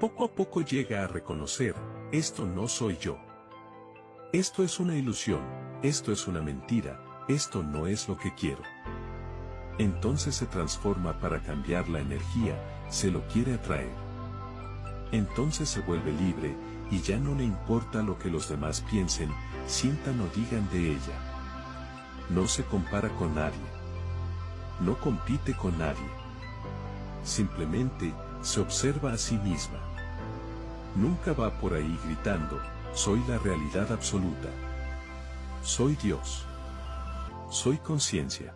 [0.00, 1.74] Poco a poco llega a reconocer,
[2.10, 3.18] esto no soy yo.
[4.32, 5.40] Esto es una ilusión,
[5.82, 8.62] esto es una mentira, esto no es lo que quiero.
[9.78, 12.58] Entonces se transforma para cambiar la energía,
[12.88, 13.94] se lo quiere atraer.
[15.12, 16.56] Entonces se vuelve libre,
[16.90, 19.30] y ya no le importa lo que los demás piensen,
[19.66, 21.35] sientan o digan de ella.
[22.30, 23.66] No se compara con nadie.
[24.80, 26.10] No compite con nadie.
[27.24, 28.12] Simplemente,
[28.42, 29.78] se observa a sí misma.
[30.94, 32.60] Nunca va por ahí gritando,
[32.94, 34.48] soy la realidad absoluta.
[35.62, 36.46] Soy Dios.
[37.50, 38.54] Soy conciencia.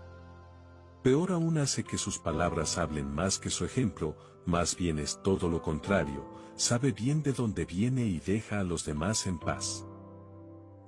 [1.03, 5.49] Peor aún hace que sus palabras hablen más que su ejemplo, más bien es todo
[5.49, 6.25] lo contrario,
[6.57, 9.85] sabe bien de dónde viene y deja a los demás en paz.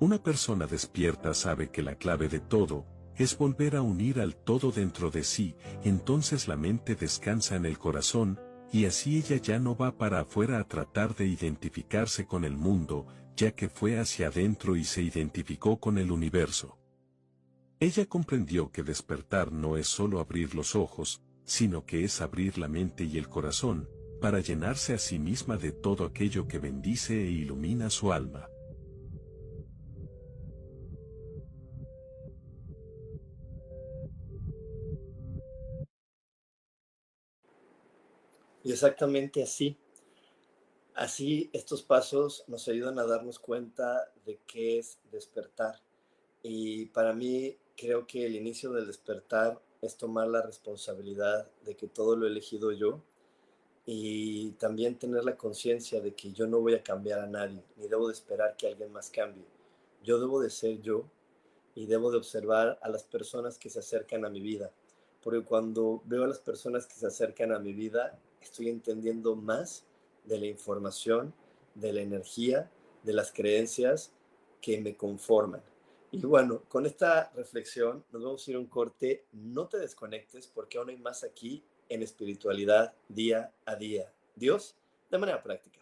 [0.03, 2.85] Una persona despierta sabe que la clave de todo,
[3.15, 7.79] es volver a unir al todo dentro de sí, entonces la mente descansa en el
[7.79, 8.41] corazón,
[8.73, 13.07] y así ella ya no va para afuera a tratar de identificarse con el mundo,
[13.37, 16.81] ya que fue hacia adentro y se identificó con el universo.
[17.79, 22.67] Ella comprendió que despertar no es solo abrir los ojos, sino que es abrir la
[22.67, 23.89] mente y el corazón,
[24.21, 28.49] para llenarse a sí misma de todo aquello que bendice e ilumina su alma.
[38.65, 39.77] Y exactamente así.
[40.95, 45.81] Así estos pasos nos ayudan a darnos cuenta de qué es despertar.
[46.43, 51.89] Y para mí creo que el inicio del despertar es tomar la responsabilidad de que
[51.89, 53.03] todo lo he elegido yo
[53.85, 57.89] y también tener la conciencia de que yo no voy a cambiar a nadie, ni
[57.89, 59.45] debo de esperar que alguien más cambie.
[60.05, 61.05] Yo debo de ser yo
[61.75, 64.71] y debo de observar a las personas que se acercan a mi vida,
[65.23, 69.85] porque cuando veo a las personas que se acercan a mi vida, estoy entendiendo más
[70.25, 71.35] de la información,
[71.75, 72.71] de la energía,
[73.03, 74.13] de las creencias
[74.61, 75.63] que me conforman.
[76.11, 79.25] Y bueno, con esta reflexión nos vamos a ir a un corte.
[79.33, 84.13] No te desconectes porque aún hay más aquí en espiritualidad día a día.
[84.35, 84.77] Dios,
[85.11, 85.82] de manera práctica.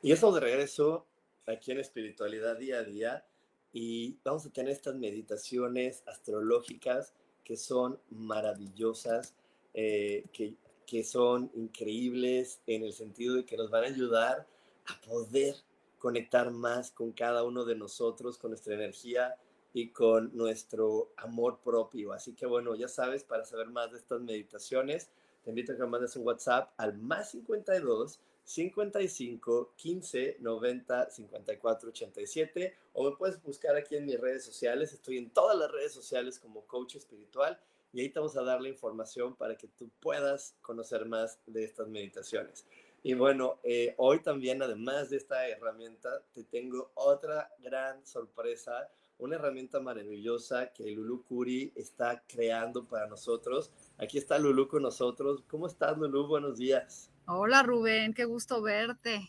[0.00, 1.06] Y estamos de regreso
[1.44, 3.26] aquí en Espiritualidad Día a Día
[3.72, 9.34] y vamos a tener estas meditaciones astrológicas que son maravillosas,
[9.74, 10.54] eh, que,
[10.86, 14.46] que son increíbles en el sentido de que nos van a ayudar
[14.86, 15.56] a poder
[15.98, 19.34] conectar más con cada uno de nosotros, con nuestra energía
[19.74, 22.12] y con nuestro amor propio.
[22.12, 25.10] Así que bueno, ya sabes, para saber más de estas meditaciones,
[25.42, 32.76] te invito a que mandes un WhatsApp al más 52 55 15 90 54 87
[32.94, 34.94] o me puedes buscar aquí en mis redes sociales.
[34.94, 37.60] Estoy en todas las redes sociales como coach espiritual
[37.92, 41.62] y ahí te vamos a dar la información para que tú puedas conocer más de
[41.62, 42.66] estas meditaciones.
[43.02, 49.36] Y bueno, eh, hoy también, además de esta herramienta, te tengo otra gran sorpresa, una
[49.36, 53.72] herramienta maravillosa que Lulu Curi está creando para nosotros.
[53.98, 55.44] Aquí está Lulu con nosotros.
[55.48, 56.26] ¿Cómo estás, Lulu?
[56.26, 57.10] Buenos días.
[57.30, 59.20] Hola, Rubén, qué gusto verte.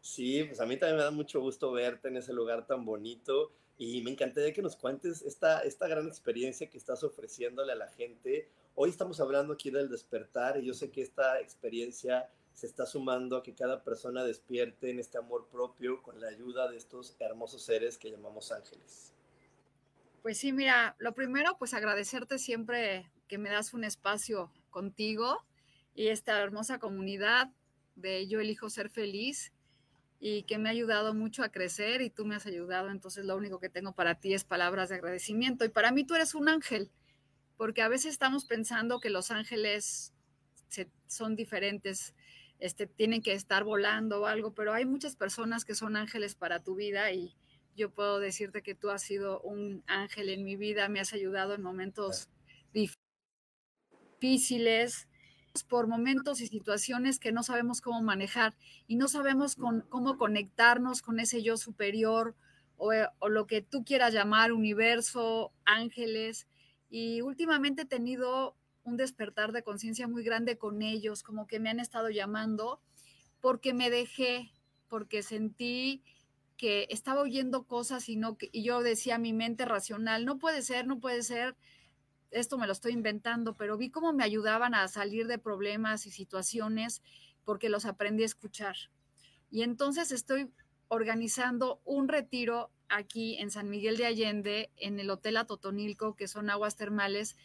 [0.00, 3.52] Sí, pues a mí también me da mucho gusto verte en ese lugar tan bonito
[3.78, 7.86] y me encantaría que nos cuentes esta, esta gran experiencia que estás ofreciéndole a la
[7.86, 8.50] gente.
[8.74, 13.36] Hoy estamos hablando aquí del despertar y yo sé que esta experiencia se está sumando
[13.36, 17.62] a que cada persona despierte en este amor propio con la ayuda de estos hermosos
[17.62, 19.12] seres que llamamos ángeles.
[20.22, 25.44] Pues sí, mira, lo primero, pues agradecerte siempre que me das un espacio contigo
[25.96, 27.50] y esta hermosa comunidad
[27.96, 29.52] de Yo elijo ser feliz
[30.20, 32.90] y que me ha ayudado mucho a crecer y tú me has ayudado.
[32.90, 35.64] Entonces lo único que tengo para ti es palabras de agradecimiento.
[35.64, 36.90] Y para mí tú eres un ángel,
[37.56, 40.12] porque a veces estamos pensando que los ángeles
[41.08, 42.14] son diferentes
[42.58, 46.62] este, tienen que estar volando o algo, pero hay muchas personas que son ángeles para
[46.62, 47.34] tu vida y
[47.76, 51.54] yo puedo decirte que tú has sido un ángel en mi vida, me has ayudado
[51.54, 52.30] en momentos
[54.22, 55.08] difíciles,
[55.64, 58.54] por momentos y situaciones que no sabemos cómo manejar
[58.86, 62.34] y no sabemos cómo conectarnos con ese yo superior
[62.76, 66.46] o, o lo que tú quieras llamar universo, ángeles.
[66.90, 71.70] Y últimamente he tenido un despertar de conciencia muy grande con ellos, como que me
[71.70, 72.80] han estado llamando,
[73.40, 74.52] porque me dejé,
[74.88, 76.02] porque sentí
[76.56, 80.62] que estaba oyendo cosas y, no, y yo decía a mi mente racional, no puede
[80.62, 81.56] ser, no puede ser,
[82.30, 86.10] esto me lo estoy inventando, pero vi cómo me ayudaban a salir de problemas y
[86.10, 87.02] situaciones
[87.44, 88.76] porque los aprendí a escuchar.
[89.50, 90.50] Y entonces estoy
[90.88, 96.50] organizando un retiro aquí en San Miguel de Allende, en el Hotel Atotonilco, que son
[96.50, 97.36] aguas termales,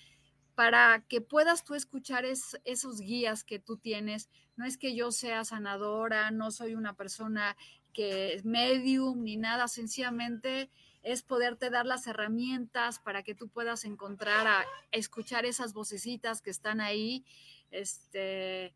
[0.56, 4.30] para que puedas tú escuchar esos guías que tú tienes.
[4.56, 7.56] No es que yo sea sanadora, no soy una persona
[7.94, 10.70] que es medium ni nada, sencillamente
[11.04, 16.52] es poderte dar las herramientas para que tú puedas encontrar a escuchar esas vocecitas que
[16.52, 17.26] están ahí,
[17.72, 18.74] este,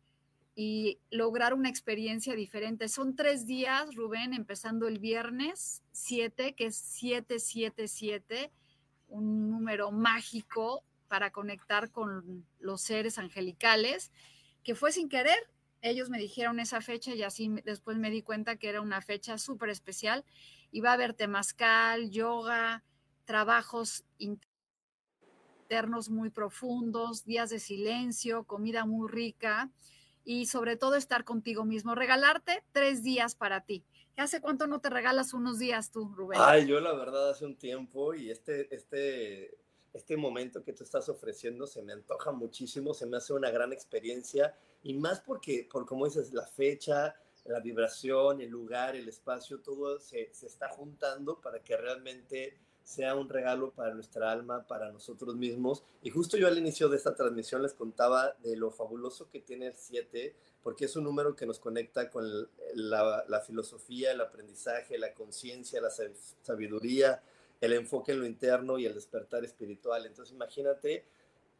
[0.56, 2.88] y lograr una experiencia diferente.
[2.88, 8.50] Son tres días, Rubén, empezando el viernes 7, que es 777,
[9.08, 14.10] un número mágico para conectar con los seres angelicales,
[14.64, 15.38] que fue sin querer.
[15.86, 19.38] Ellos me dijeron esa fecha y así después me di cuenta que era una fecha
[19.38, 20.24] súper especial.
[20.84, 22.82] Va a haber temazcal, yoga,
[23.24, 24.04] trabajos
[25.68, 29.70] internos muy profundos, días de silencio, comida muy rica
[30.24, 33.84] y sobre todo estar contigo mismo, regalarte tres días para ti.
[34.16, 36.40] ¿Hace cuánto no te regalas unos días tú, Rubén?
[36.42, 39.56] Ay, yo la verdad hace un tiempo y este, este
[39.96, 43.72] este momento que tú estás ofreciendo se me antoja muchísimo, se me hace una gran
[43.72, 49.60] experiencia y más porque, por como dices, la fecha, la vibración, el lugar, el espacio,
[49.60, 54.92] todo se, se está juntando para que realmente sea un regalo para nuestra alma, para
[54.92, 55.82] nosotros mismos.
[56.02, 59.66] Y justo yo al inicio de esta transmisión les contaba de lo fabuloso que tiene
[59.66, 62.24] el 7, porque es un número que nos conecta con
[62.74, 65.90] la, la filosofía, el aprendizaje, la conciencia, la
[66.42, 67.20] sabiduría,
[67.60, 70.06] el enfoque en lo interno y el despertar espiritual.
[70.06, 71.04] Entonces imagínate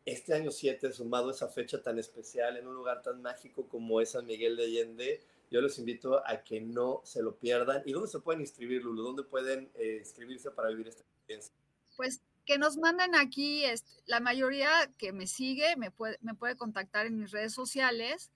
[0.05, 4.01] este año 7 sumado a esa fecha tan especial en un lugar tan mágico como
[4.01, 5.23] es San Miguel de Allende.
[5.51, 7.83] Yo los invito a que no se lo pierdan.
[7.85, 8.83] ¿Y dónde se pueden inscribir?
[8.83, 11.55] ¿Dónde pueden eh, inscribirse para vivir esta experiencia?
[11.97, 16.57] Pues que nos manden aquí, este, la mayoría que me sigue me puede, me puede
[16.57, 18.31] contactar en mis redes sociales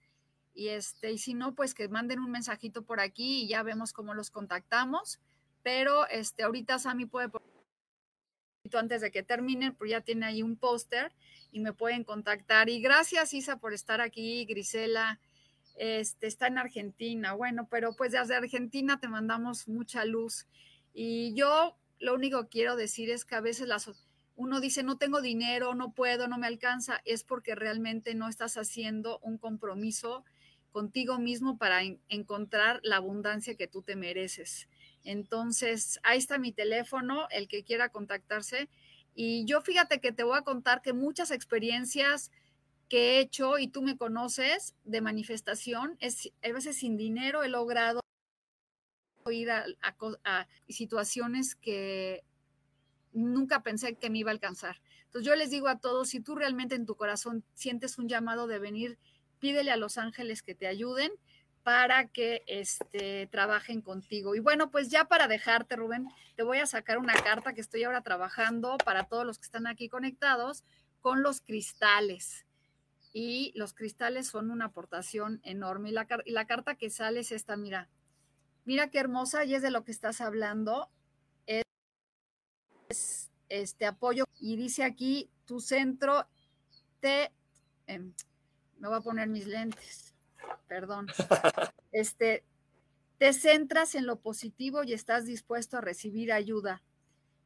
[0.53, 3.93] y, este, y si no, pues que manden un mensajito por aquí y ya vemos
[3.93, 5.19] cómo los contactamos.
[5.63, 7.29] Pero este, ahorita Sami puede
[8.73, 11.11] antes de que terminen, pues ya tiene ahí un póster
[11.51, 12.69] y me pueden contactar.
[12.69, 15.19] Y gracias, Isa, por estar aquí, Grisela.
[15.75, 17.33] Este, está en Argentina.
[17.33, 20.47] Bueno, pero pues desde Argentina te mandamos mucha luz.
[20.93, 23.89] Y yo lo único que quiero decir es que a veces las,
[24.35, 28.57] uno dice, no tengo dinero, no puedo, no me alcanza, es porque realmente no estás
[28.57, 30.25] haciendo un compromiso
[30.71, 34.67] contigo mismo para encontrar la abundancia que tú te mereces.
[35.03, 38.69] Entonces, ahí está mi teléfono, el que quiera contactarse.
[39.15, 42.31] Y yo fíjate que te voy a contar que muchas experiencias
[42.87, 47.47] que he hecho y tú me conoces de manifestación, es, a veces sin dinero he
[47.47, 48.01] logrado
[49.31, 49.65] ir a,
[50.25, 52.23] a, situaciones que
[53.13, 54.81] nunca pensé que me iba a alcanzar.
[55.05, 58.47] Entonces yo les digo a todos, si tú realmente en tu corazón sientes un llamado
[58.47, 58.97] de venir,
[59.39, 61.11] pídele a los ángeles que te ayuden
[61.63, 64.35] para que este, trabajen contigo.
[64.35, 67.83] Y bueno, pues ya para dejarte, Rubén, te voy a sacar una carta que estoy
[67.83, 70.63] ahora trabajando para todos los que están aquí conectados
[71.01, 72.45] con los cristales.
[73.13, 75.89] y los cristales son una aportación enorme.
[75.89, 77.89] Y la, carta que sale es esta, mira,
[78.63, 80.89] mira qué hermosa y es de lo que estás hablando.
[81.45, 81.65] Es,
[83.49, 86.25] este apoyo y dice aquí, tu centro
[87.01, 87.33] te...
[87.87, 88.13] Em,
[88.79, 90.10] me voy a poner mis lentes,
[90.71, 91.07] perdón.
[91.91, 92.45] Este,
[93.17, 96.81] te centras en lo positivo y estás dispuesto a recibir ayuda,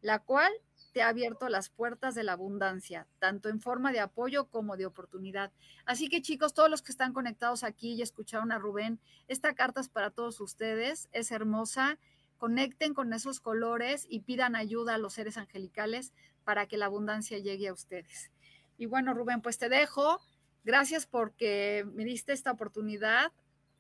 [0.02, 0.54] la cual
[0.94, 4.86] te ha abierto las puertas de la abundancia, tanto en forma de apoyo como de
[4.86, 5.52] oportunidad.
[5.88, 9.82] Así que chicos, todos los que están conectados aquí y escucharon a Rubén, esta carta
[9.82, 11.98] es para todos ustedes, es hermosa.
[12.38, 16.14] Conecten con esos colores y pidan ayuda a los seres angelicales
[16.44, 18.30] para que la abundancia llegue a ustedes.
[18.78, 20.22] Y bueno, Rubén, pues te dejo.
[20.66, 23.32] Gracias porque me diste esta oportunidad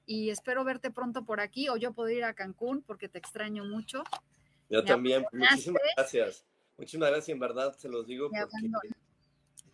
[0.05, 3.65] y espero verte pronto por aquí o yo puedo ir a Cancún porque te extraño
[3.65, 4.03] mucho.
[4.69, 6.45] Yo también, muchísimas gracias.
[6.77, 8.69] Muchísimas gracias, en verdad se los digo porque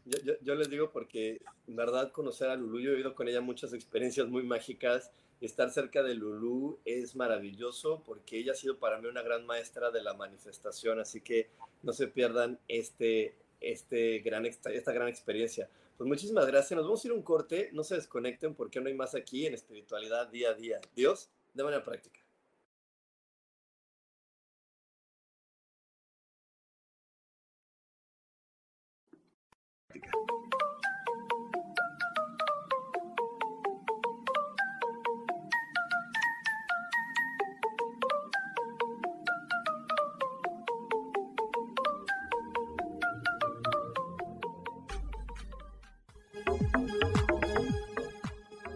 [0.05, 3.41] yo, yo, les digo porque en verdad conocer a Lulu, yo he vivido con ella
[3.41, 5.12] muchas experiencias muy mágicas.
[5.41, 9.91] Estar cerca de Lulu es maravilloso porque ella ha sido para mí una gran maestra
[9.91, 11.49] de la manifestación, así que
[11.84, 15.70] no se pierdan este, este gran, esta gran experiencia.
[15.98, 16.76] Pues muchísimas gracias.
[16.76, 17.70] Nos vamos a ir a un corte.
[17.74, 20.82] No se desconecten porque no hay más aquí en espiritualidad día a día.
[20.96, 22.20] Dios, de manera práctica.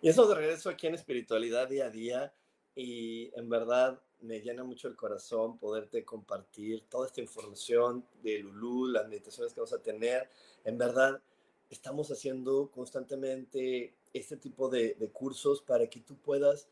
[0.00, 2.32] Y eso de regreso aquí en espiritualidad día a día
[2.74, 8.86] y en verdad me llena mucho el corazón poderte compartir toda esta información de Lulú,
[8.86, 10.30] las meditaciones que vamos a tener.
[10.64, 11.20] En verdad,
[11.68, 16.68] estamos haciendo constantemente este tipo de, de cursos para que tú puedas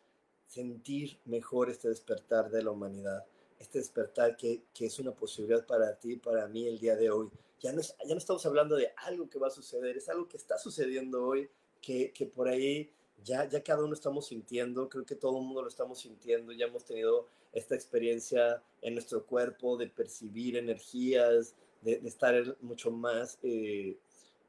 [0.47, 3.25] sentir mejor este despertar de la humanidad,
[3.59, 7.29] este despertar que, que, es una posibilidad para ti, para mí el día de hoy.
[7.61, 10.37] Ya no, ya no estamos hablando de algo que va a suceder, es algo que
[10.37, 11.51] está sucediendo hoy,
[11.81, 12.93] que, que por ahí
[13.25, 16.67] ya, ya cada uno estamos sintiendo, creo que todo el mundo lo estamos sintiendo, ya
[16.67, 23.97] hemos tenido esta experiencia en nuestro cuerpo de percibir energías, de, estar mucho más eh,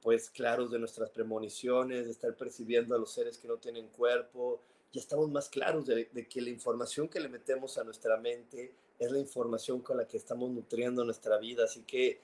[0.01, 4.59] pues claros de nuestras premoniciones, de estar percibiendo a los seres que no tienen cuerpo,
[4.91, 8.73] ya estamos más claros de, de, que la información que le metemos a nuestra mente
[8.99, 11.65] es la información con la que estamos nutriendo nuestra vida.
[11.65, 12.21] Así que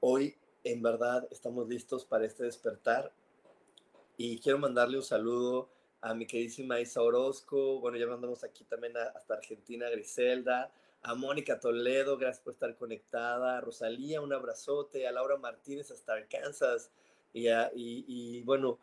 [0.00, 3.12] hoy en verdad estamos listos para este despertar
[4.16, 5.68] y quiero mandarle un saludo
[6.02, 11.60] a mi queridísima Isa Orozco, bueno, ya mandamos aquí también hasta Argentina, Griselda, a Mónica
[11.60, 16.90] Toledo, gracias por estar conectada, a Rosalía, un abrazote, a Laura Martínez hasta Arkansas,
[17.32, 18.78] y, y, bueno,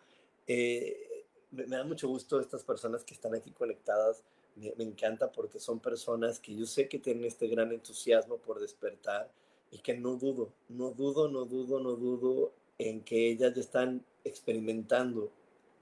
[0.47, 4.24] eh, me, da mucho gusto estas personas que están aquí conectadas,
[4.55, 8.59] me, me, encanta porque son personas que yo sé que tienen este gran entusiasmo por
[8.59, 9.30] despertar
[9.72, 14.05] y que no dudo, no dudo, no dudo, no dudo en que ellas ya están
[14.24, 15.32] experimentando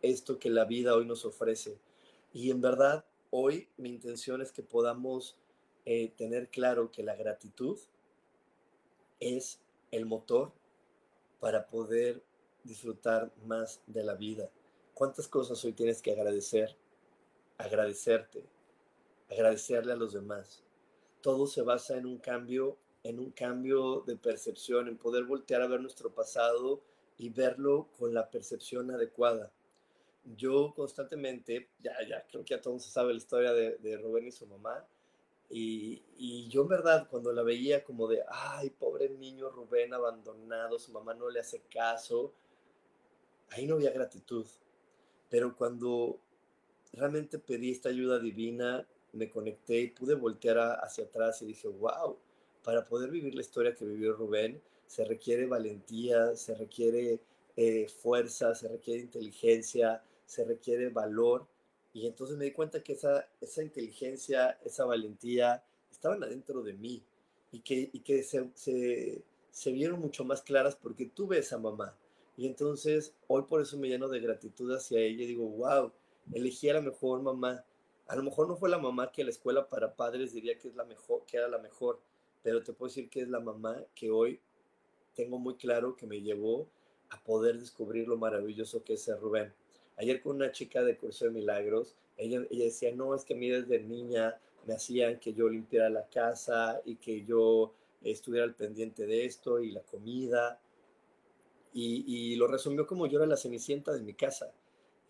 [0.09, 1.77] esto que la vida hoy nos ofrece.
[2.33, 5.37] Y en verdad, hoy mi intención es que podamos
[5.85, 7.77] eh, tener claro que la gratitud
[9.19, 9.59] es
[9.91, 10.51] el motor
[11.39, 12.23] para poder
[12.63, 14.49] disfrutar más de la vida.
[14.93, 16.75] ¿Cuántas cosas hoy tienes que agradecer?
[17.57, 18.43] agradecerte,
[19.29, 20.63] agradecerle a los demás.
[21.21, 25.67] Todo se basa en un cambio, en un cambio de percepción, en poder voltear a
[25.67, 26.81] ver nuestro pasado
[27.17, 29.51] y verlo con la percepción adecuada.
[30.35, 34.31] Yo constantemente, ya, ya creo que ya todo se sabe la historia de, Rubén y
[34.31, 34.85] su mamá,
[35.49, 40.77] y, y, yo en verdad cuando la veía como de, ay, pobre niño Rubén abandonado,
[40.77, 42.33] su mamá no le hace caso,
[43.51, 44.45] ahí no había gratitud.
[45.29, 46.19] Pero cuando
[46.93, 52.17] realmente pedí esta ayuda divina, me conecté y pude voltear hacia atrás y dije, wow,
[52.63, 57.19] para poder vivir la historia que vivió Rubén, se requiere valentía, se requiere
[57.55, 61.47] eh, fuerza, se requiere inteligencia, se requiere valor.
[61.93, 67.03] Y entonces me di cuenta que esa, esa inteligencia, esa valentía estaban adentro de mí
[67.51, 71.97] y que, y que se, se, se vieron mucho más claras porque tuve esa mamá.
[72.35, 75.91] Y entonces hoy por eso me lleno de gratitud hacia ella digo, wow,
[76.31, 77.65] elegí a la mejor mamá.
[78.07, 80.75] A lo mejor no fue la mamá que la escuela para padres diría que es
[80.75, 81.99] la mejor, que era la mejor,
[82.43, 84.39] pero te puedo decir que es la mamá que hoy
[85.15, 86.69] tengo muy claro que me llevó
[87.09, 89.51] a poder descubrir lo maravilloso que es Rubén.
[89.97, 93.37] Ayer con una chica de curso de milagros, ella, ella decía, no, es que a
[93.37, 97.73] mí desde niña me hacían que yo limpiara la casa y que yo
[98.03, 100.59] estuviera al pendiente de esto y la comida.
[101.73, 104.53] Y, y lo resumió como yo era la cenicienta de mi casa.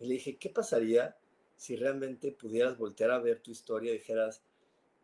[0.00, 1.16] Y le dije, ¿qué pasaría
[1.58, 4.40] si realmente pudieras voltear a ver tu historia y dijeras,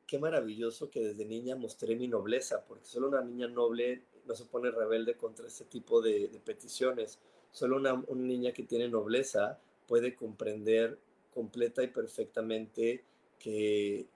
[0.07, 4.45] qué maravilloso que desde niña mostré mi nobleza, porque solo una niña noble no se
[4.45, 7.19] pone rebelde contra este tipo de, peticiones.
[7.51, 10.99] Solo una, una, niña que tiene nobleza puede comprender
[11.33, 13.05] completa y perfectamente
[13.39, 14.07] que,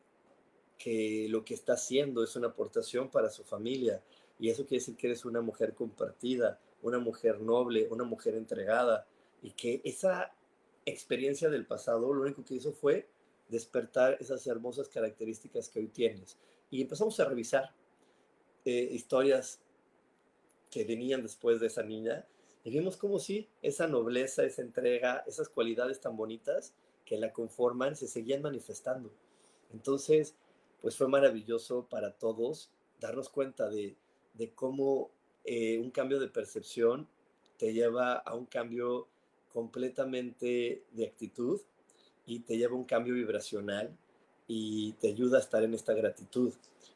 [0.79, 4.03] que lo que está haciendo es una aportación para su familia.
[4.39, 9.07] Y eso quiere decir que eres una mujer compartida, una mujer noble, una mujer entregada.
[9.43, 10.33] Y que esa
[10.87, 13.09] experiencia del pasado lo único que hizo fue
[13.49, 16.39] despertar esas hermosas características que hoy tienes.
[16.71, 17.75] Y empezamos a revisar
[18.65, 19.61] eh, historias
[20.71, 22.27] que venían después de esa niña
[22.69, 26.75] y vimos como si esa nobleza, esa entrega, esas cualidades tan bonitas
[27.07, 29.11] que la conforman se seguían manifestando.
[29.73, 30.35] Entonces,
[30.83, 33.97] pues fue maravilloso para todos darnos cuenta de,
[34.35, 35.11] de cómo
[35.45, 37.09] eh, un cambio de percepción
[37.57, 39.09] te lleva a un cambio
[39.51, 41.63] completamente de actitud
[42.27, 43.97] y te lleva a un cambio vibracional
[44.47, 46.53] y te ayuda a estar en esta gratitud.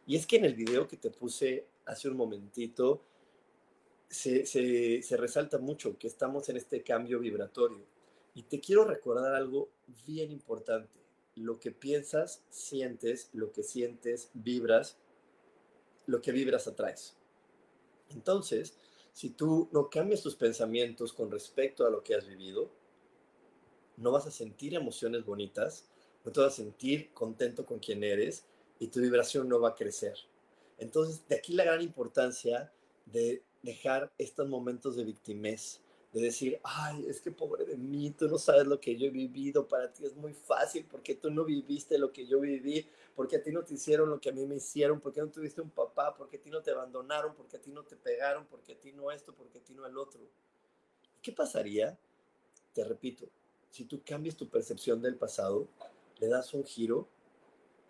[0.07, 3.01] Y es que en el video que te puse hace un momentito,
[4.13, 7.83] se, se, resalta mucho que estamos en este cambio vibratorio.
[8.35, 9.71] Y te quiero recordar algo
[10.07, 11.01] bien importante.
[11.35, 14.99] Lo que piensas, sientes, lo que sientes, vibras,
[16.07, 17.17] lo que vibras atraes.
[18.11, 18.75] Entonces,
[19.15, 22.71] si tú no cambias tus pensamientos con respecto a lo que has vivido,
[23.97, 25.87] no vas a sentir emociones bonitas,
[26.23, 28.45] no te vas a sentir contento con quien eres
[28.79, 30.19] y tu vibración no va a crecer.
[30.77, 32.71] Entonces, de aquí la gran importancia
[33.07, 35.81] de dejar estos momentos de victimez,
[36.13, 39.11] de decir, ay, es que pobre de mí, tú no sabes lo que yo he
[39.11, 43.37] vivido, para ti es muy fácil porque tú no viviste lo que yo viví, porque
[43.37, 45.71] a ti no te hicieron lo que a mí me hicieron, porque no tuviste un
[45.71, 48.81] papá, porque a ti no te abandonaron, porque a ti no te pegaron, porque a
[48.81, 50.21] ti no esto, porque a ti no el otro.
[51.23, 51.99] ¿Qué pasaría?
[52.75, 53.27] Te repito,
[53.71, 55.69] si tú cambias tu percepción del pasado,
[56.19, 57.09] le das un giro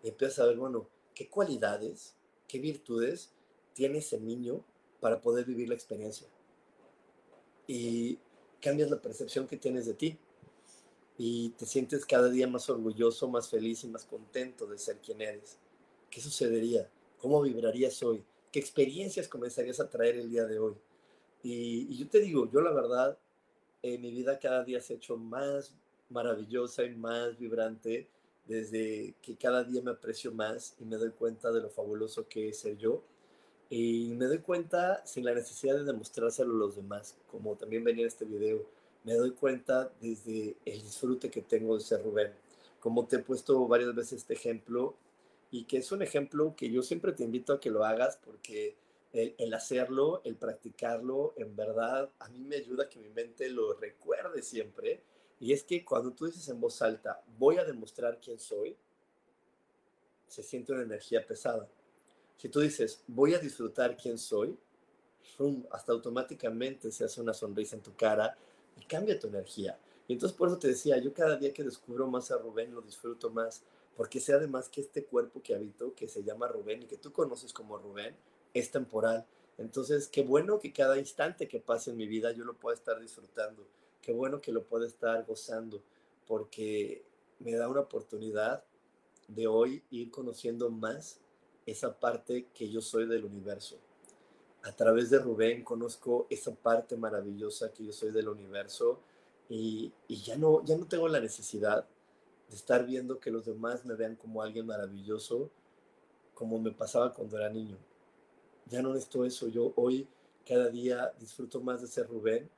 [0.02, 2.14] y empiezas a ver, bueno, qué cualidades,
[2.46, 3.32] qué virtudes
[3.74, 4.64] tiene ese niño
[5.02, 6.28] para poder vivir la experiencia
[7.66, 8.16] y
[8.60, 10.16] cambias la percepción que tienes de ti
[11.18, 15.20] y te sientes cada día más orgulloso, más feliz y más contento de ser quien
[15.20, 15.58] eres.
[16.08, 16.88] ¿Qué sucedería?
[17.18, 18.22] ¿Cómo vibrarías hoy?
[18.52, 20.76] ¿Qué experiencias comenzarías a traer el día de hoy?
[21.42, 23.18] Y, yo te digo, yo la verdad,
[23.82, 25.74] en mi vida cada día se ha hecho más
[26.10, 28.06] maravillosa y más vibrante
[28.46, 32.50] desde que cada día me aprecio más y me doy cuenta de lo fabuloso que
[32.50, 33.02] es ser yo
[33.74, 38.02] y me doy cuenta sin la necesidad de demostrárselo a los demás, como también venía
[38.02, 38.66] en este video,
[39.02, 42.34] me doy cuenta desde el disfrute que tengo de ser Rubén.
[42.80, 44.94] Como te he puesto varias veces este ejemplo,
[45.50, 48.76] y que es un ejemplo que yo siempre te invito a que lo hagas porque
[49.14, 53.48] el, el, hacerlo, el practicarlo, en verdad a mí me ayuda a que mi mente
[53.48, 55.02] lo recuerde siempre.
[55.40, 58.76] Y es que cuando tú dices en voz alta, voy a demostrar quién soy,
[60.28, 61.66] se siente una energía pesada.
[62.36, 64.56] Si tú dices, voy a disfrutar quién soy,
[65.70, 68.36] hasta automáticamente se hace una sonrisa en tu cara
[68.80, 69.78] y cambia tu energía.
[70.08, 72.82] Y entonces por eso te decía, yo cada día que descubro más a Rubén lo
[72.82, 73.62] disfruto más,
[73.96, 77.12] porque sé además que este cuerpo que habito, que se llama Rubén y que tú
[77.12, 78.14] conoces como Rubén,
[78.54, 79.26] es temporal.
[79.58, 83.00] Entonces, qué bueno que cada instante que pase en mi vida yo lo pueda estar
[83.00, 83.66] disfrutando,
[84.00, 85.82] qué bueno que lo pueda estar gozando,
[86.26, 87.04] porque
[87.38, 88.64] me da una oportunidad
[89.28, 91.20] de hoy ir conociendo más
[91.66, 93.76] esa parte que yo soy del universo.
[94.62, 99.00] A través de Rubén conozco esa parte maravillosa que yo soy del universo
[99.48, 101.86] y, ya, no, ya no tengo la necesidad
[102.48, 105.50] de estar viendo que los demás me vean como alguien maravilloso,
[106.34, 107.76] como me pasaba cuando era niño.
[108.70, 109.48] Ya no necesito eso.
[109.48, 110.06] Yo hoy
[110.46, 112.48] cada día disfruto más de ser Rubén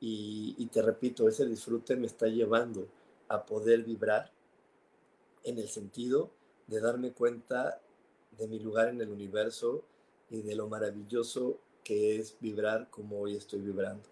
[0.00, 2.88] y, y te repito, ese disfrute me está llevando
[3.28, 4.32] a poder vibrar
[5.44, 6.30] en el sentido
[6.66, 7.80] de darme cuenta
[8.38, 9.84] de mi lugar en el universo
[10.30, 14.08] y de lo maravilloso que es vibrar como hoy estoy vibrando.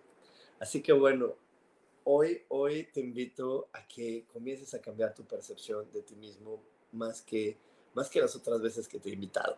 [0.58, 1.34] Así que bueno,
[2.04, 6.60] hoy, hoy te invito a que comiences a cambiar tu percepción de ti mismo
[6.92, 7.56] más que,
[7.94, 9.56] más que las otras veces que te he invitado.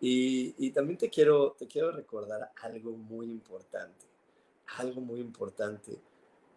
[0.00, 4.04] Y, y también te quiero, te quiero recordar algo muy importante,
[4.78, 5.98] algo muy importante.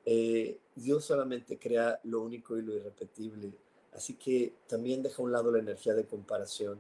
[0.06, 3.54] Eh, Dios solamente crea lo único y lo irrepetible
[3.94, 6.80] Así que también deja a un lado la energía de comparación,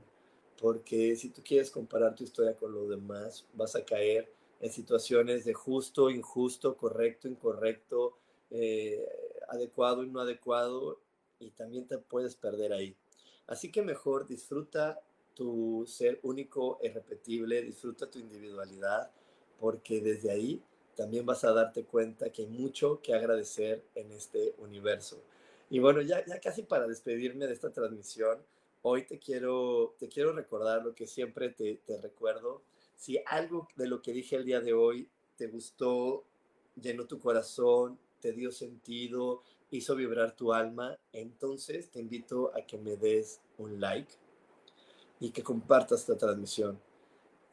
[0.60, 5.46] porque si tú quieres comparar tu historia con los demás, vas a caer en situaciones
[5.46, 8.18] de justo, injusto, correcto, incorrecto,
[8.52, 9.08] eh,
[9.48, 11.00] adecuado y no adecuado,
[11.40, 12.96] y también te puedes perder ahí.
[13.48, 15.00] Así que mejor disfruta
[15.34, 19.10] tu ser único e irrepetible, disfruta tu individualidad,
[19.60, 20.62] porque desde ahí
[20.96, 25.24] también vas a darte cuenta que hay mucho que agradecer en este universo.
[25.70, 28.40] Y bueno, ya, ya casi para despedirme de esta transmisión,
[28.82, 32.62] hoy te quiero, te quiero recordar lo que siempre te, te recuerdo.
[32.96, 36.26] Si algo de lo que dije el día de hoy te gustó,
[36.76, 42.78] llenó tu corazón, te dio sentido, hizo vibrar tu alma, entonces te invito a que
[42.78, 44.14] me des un like
[45.20, 46.80] y que compartas esta transmisión.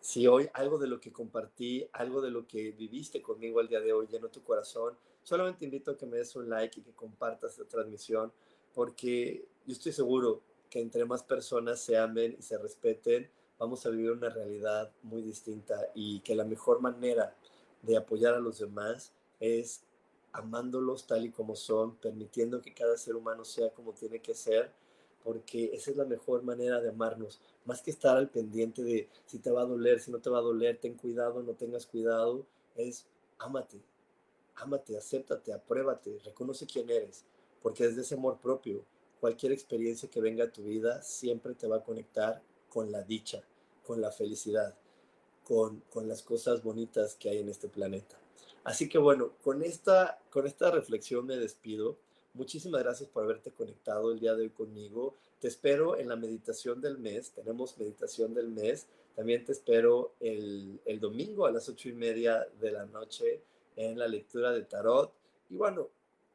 [0.00, 3.80] Si hoy algo de lo que compartí, algo de lo que viviste conmigo el día
[3.80, 6.92] de hoy llenó tu corazón, solamente invito a que me des un like y que
[6.92, 8.32] compartas esta transmisión,
[8.72, 13.90] porque yo estoy seguro que entre más personas se amen y se respeten, vamos a
[13.90, 17.34] vivir una realidad muy distinta y que la mejor manera
[17.82, 19.82] de apoyar a los demás es
[20.32, 24.70] amándolos tal y como son, permitiendo que cada ser humano sea como tiene que ser,
[25.24, 29.38] porque esa es la mejor manera de amarnos, más que estar al pendiente de si
[29.38, 32.44] te va a doler, si no te va a doler, ten cuidado, no tengas cuidado,
[32.76, 33.06] es
[33.38, 33.80] ámate,
[34.56, 37.24] ámate, acéptate, apruébate, reconoce quién eres,
[37.62, 38.84] porque desde ese amor propio,
[39.20, 43.42] cualquier experiencia que venga a tu vida siempre te va a conectar con la dicha,
[43.86, 44.74] con la felicidad,
[45.44, 48.16] con, con las cosas bonitas que hay en este planeta.
[48.64, 51.96] Así que bueno, con esta, con esta reflexión me despido.
[52.34, 55.14] Muchísimas gracias por haberte conectado el día de hoy conmigo.
[55.40, 57.30] Te espero en la meditación del mes.
[57.30, 58.86] Tenemos meditación del mes.
[59.14, 63.40] También te espero el, el domingo a las ocho y media de la noche
[63.76, 65.12] en la lectura de tarot.
[65.48, 65.88] Y bueno,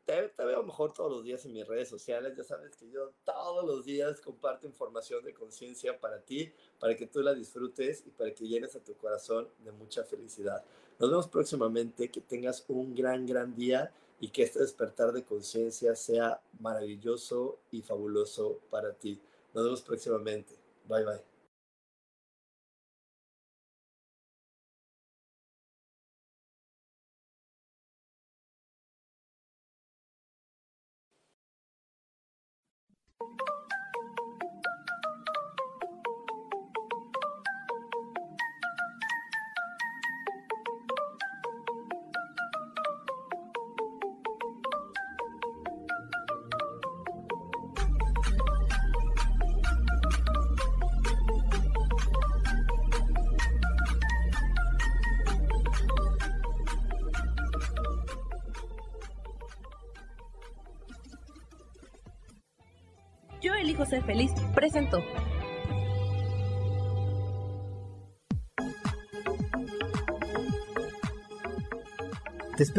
[0.06, 2.36] te, te, veo mejor todos los días en mis redes sociales.
[2.36, 7.08] Ya sabes que yo todos los días comparto información de conciencia para ti, para que
[7.08, 10.64] tú la disfrutes y para que llenes a tu corazón de mucha felicidad.
[11.00, 12.10] Nos vemos próximamente.
[12.10, 17.82] Que tengas un gran, gran día y que este despertar de conciencia sea maravilloso y
[17.82, 19.20] fabuloso para ti.
[19.54, 20.54] Nos vemos próximamente.
[20.88, 21.31] Bye bye.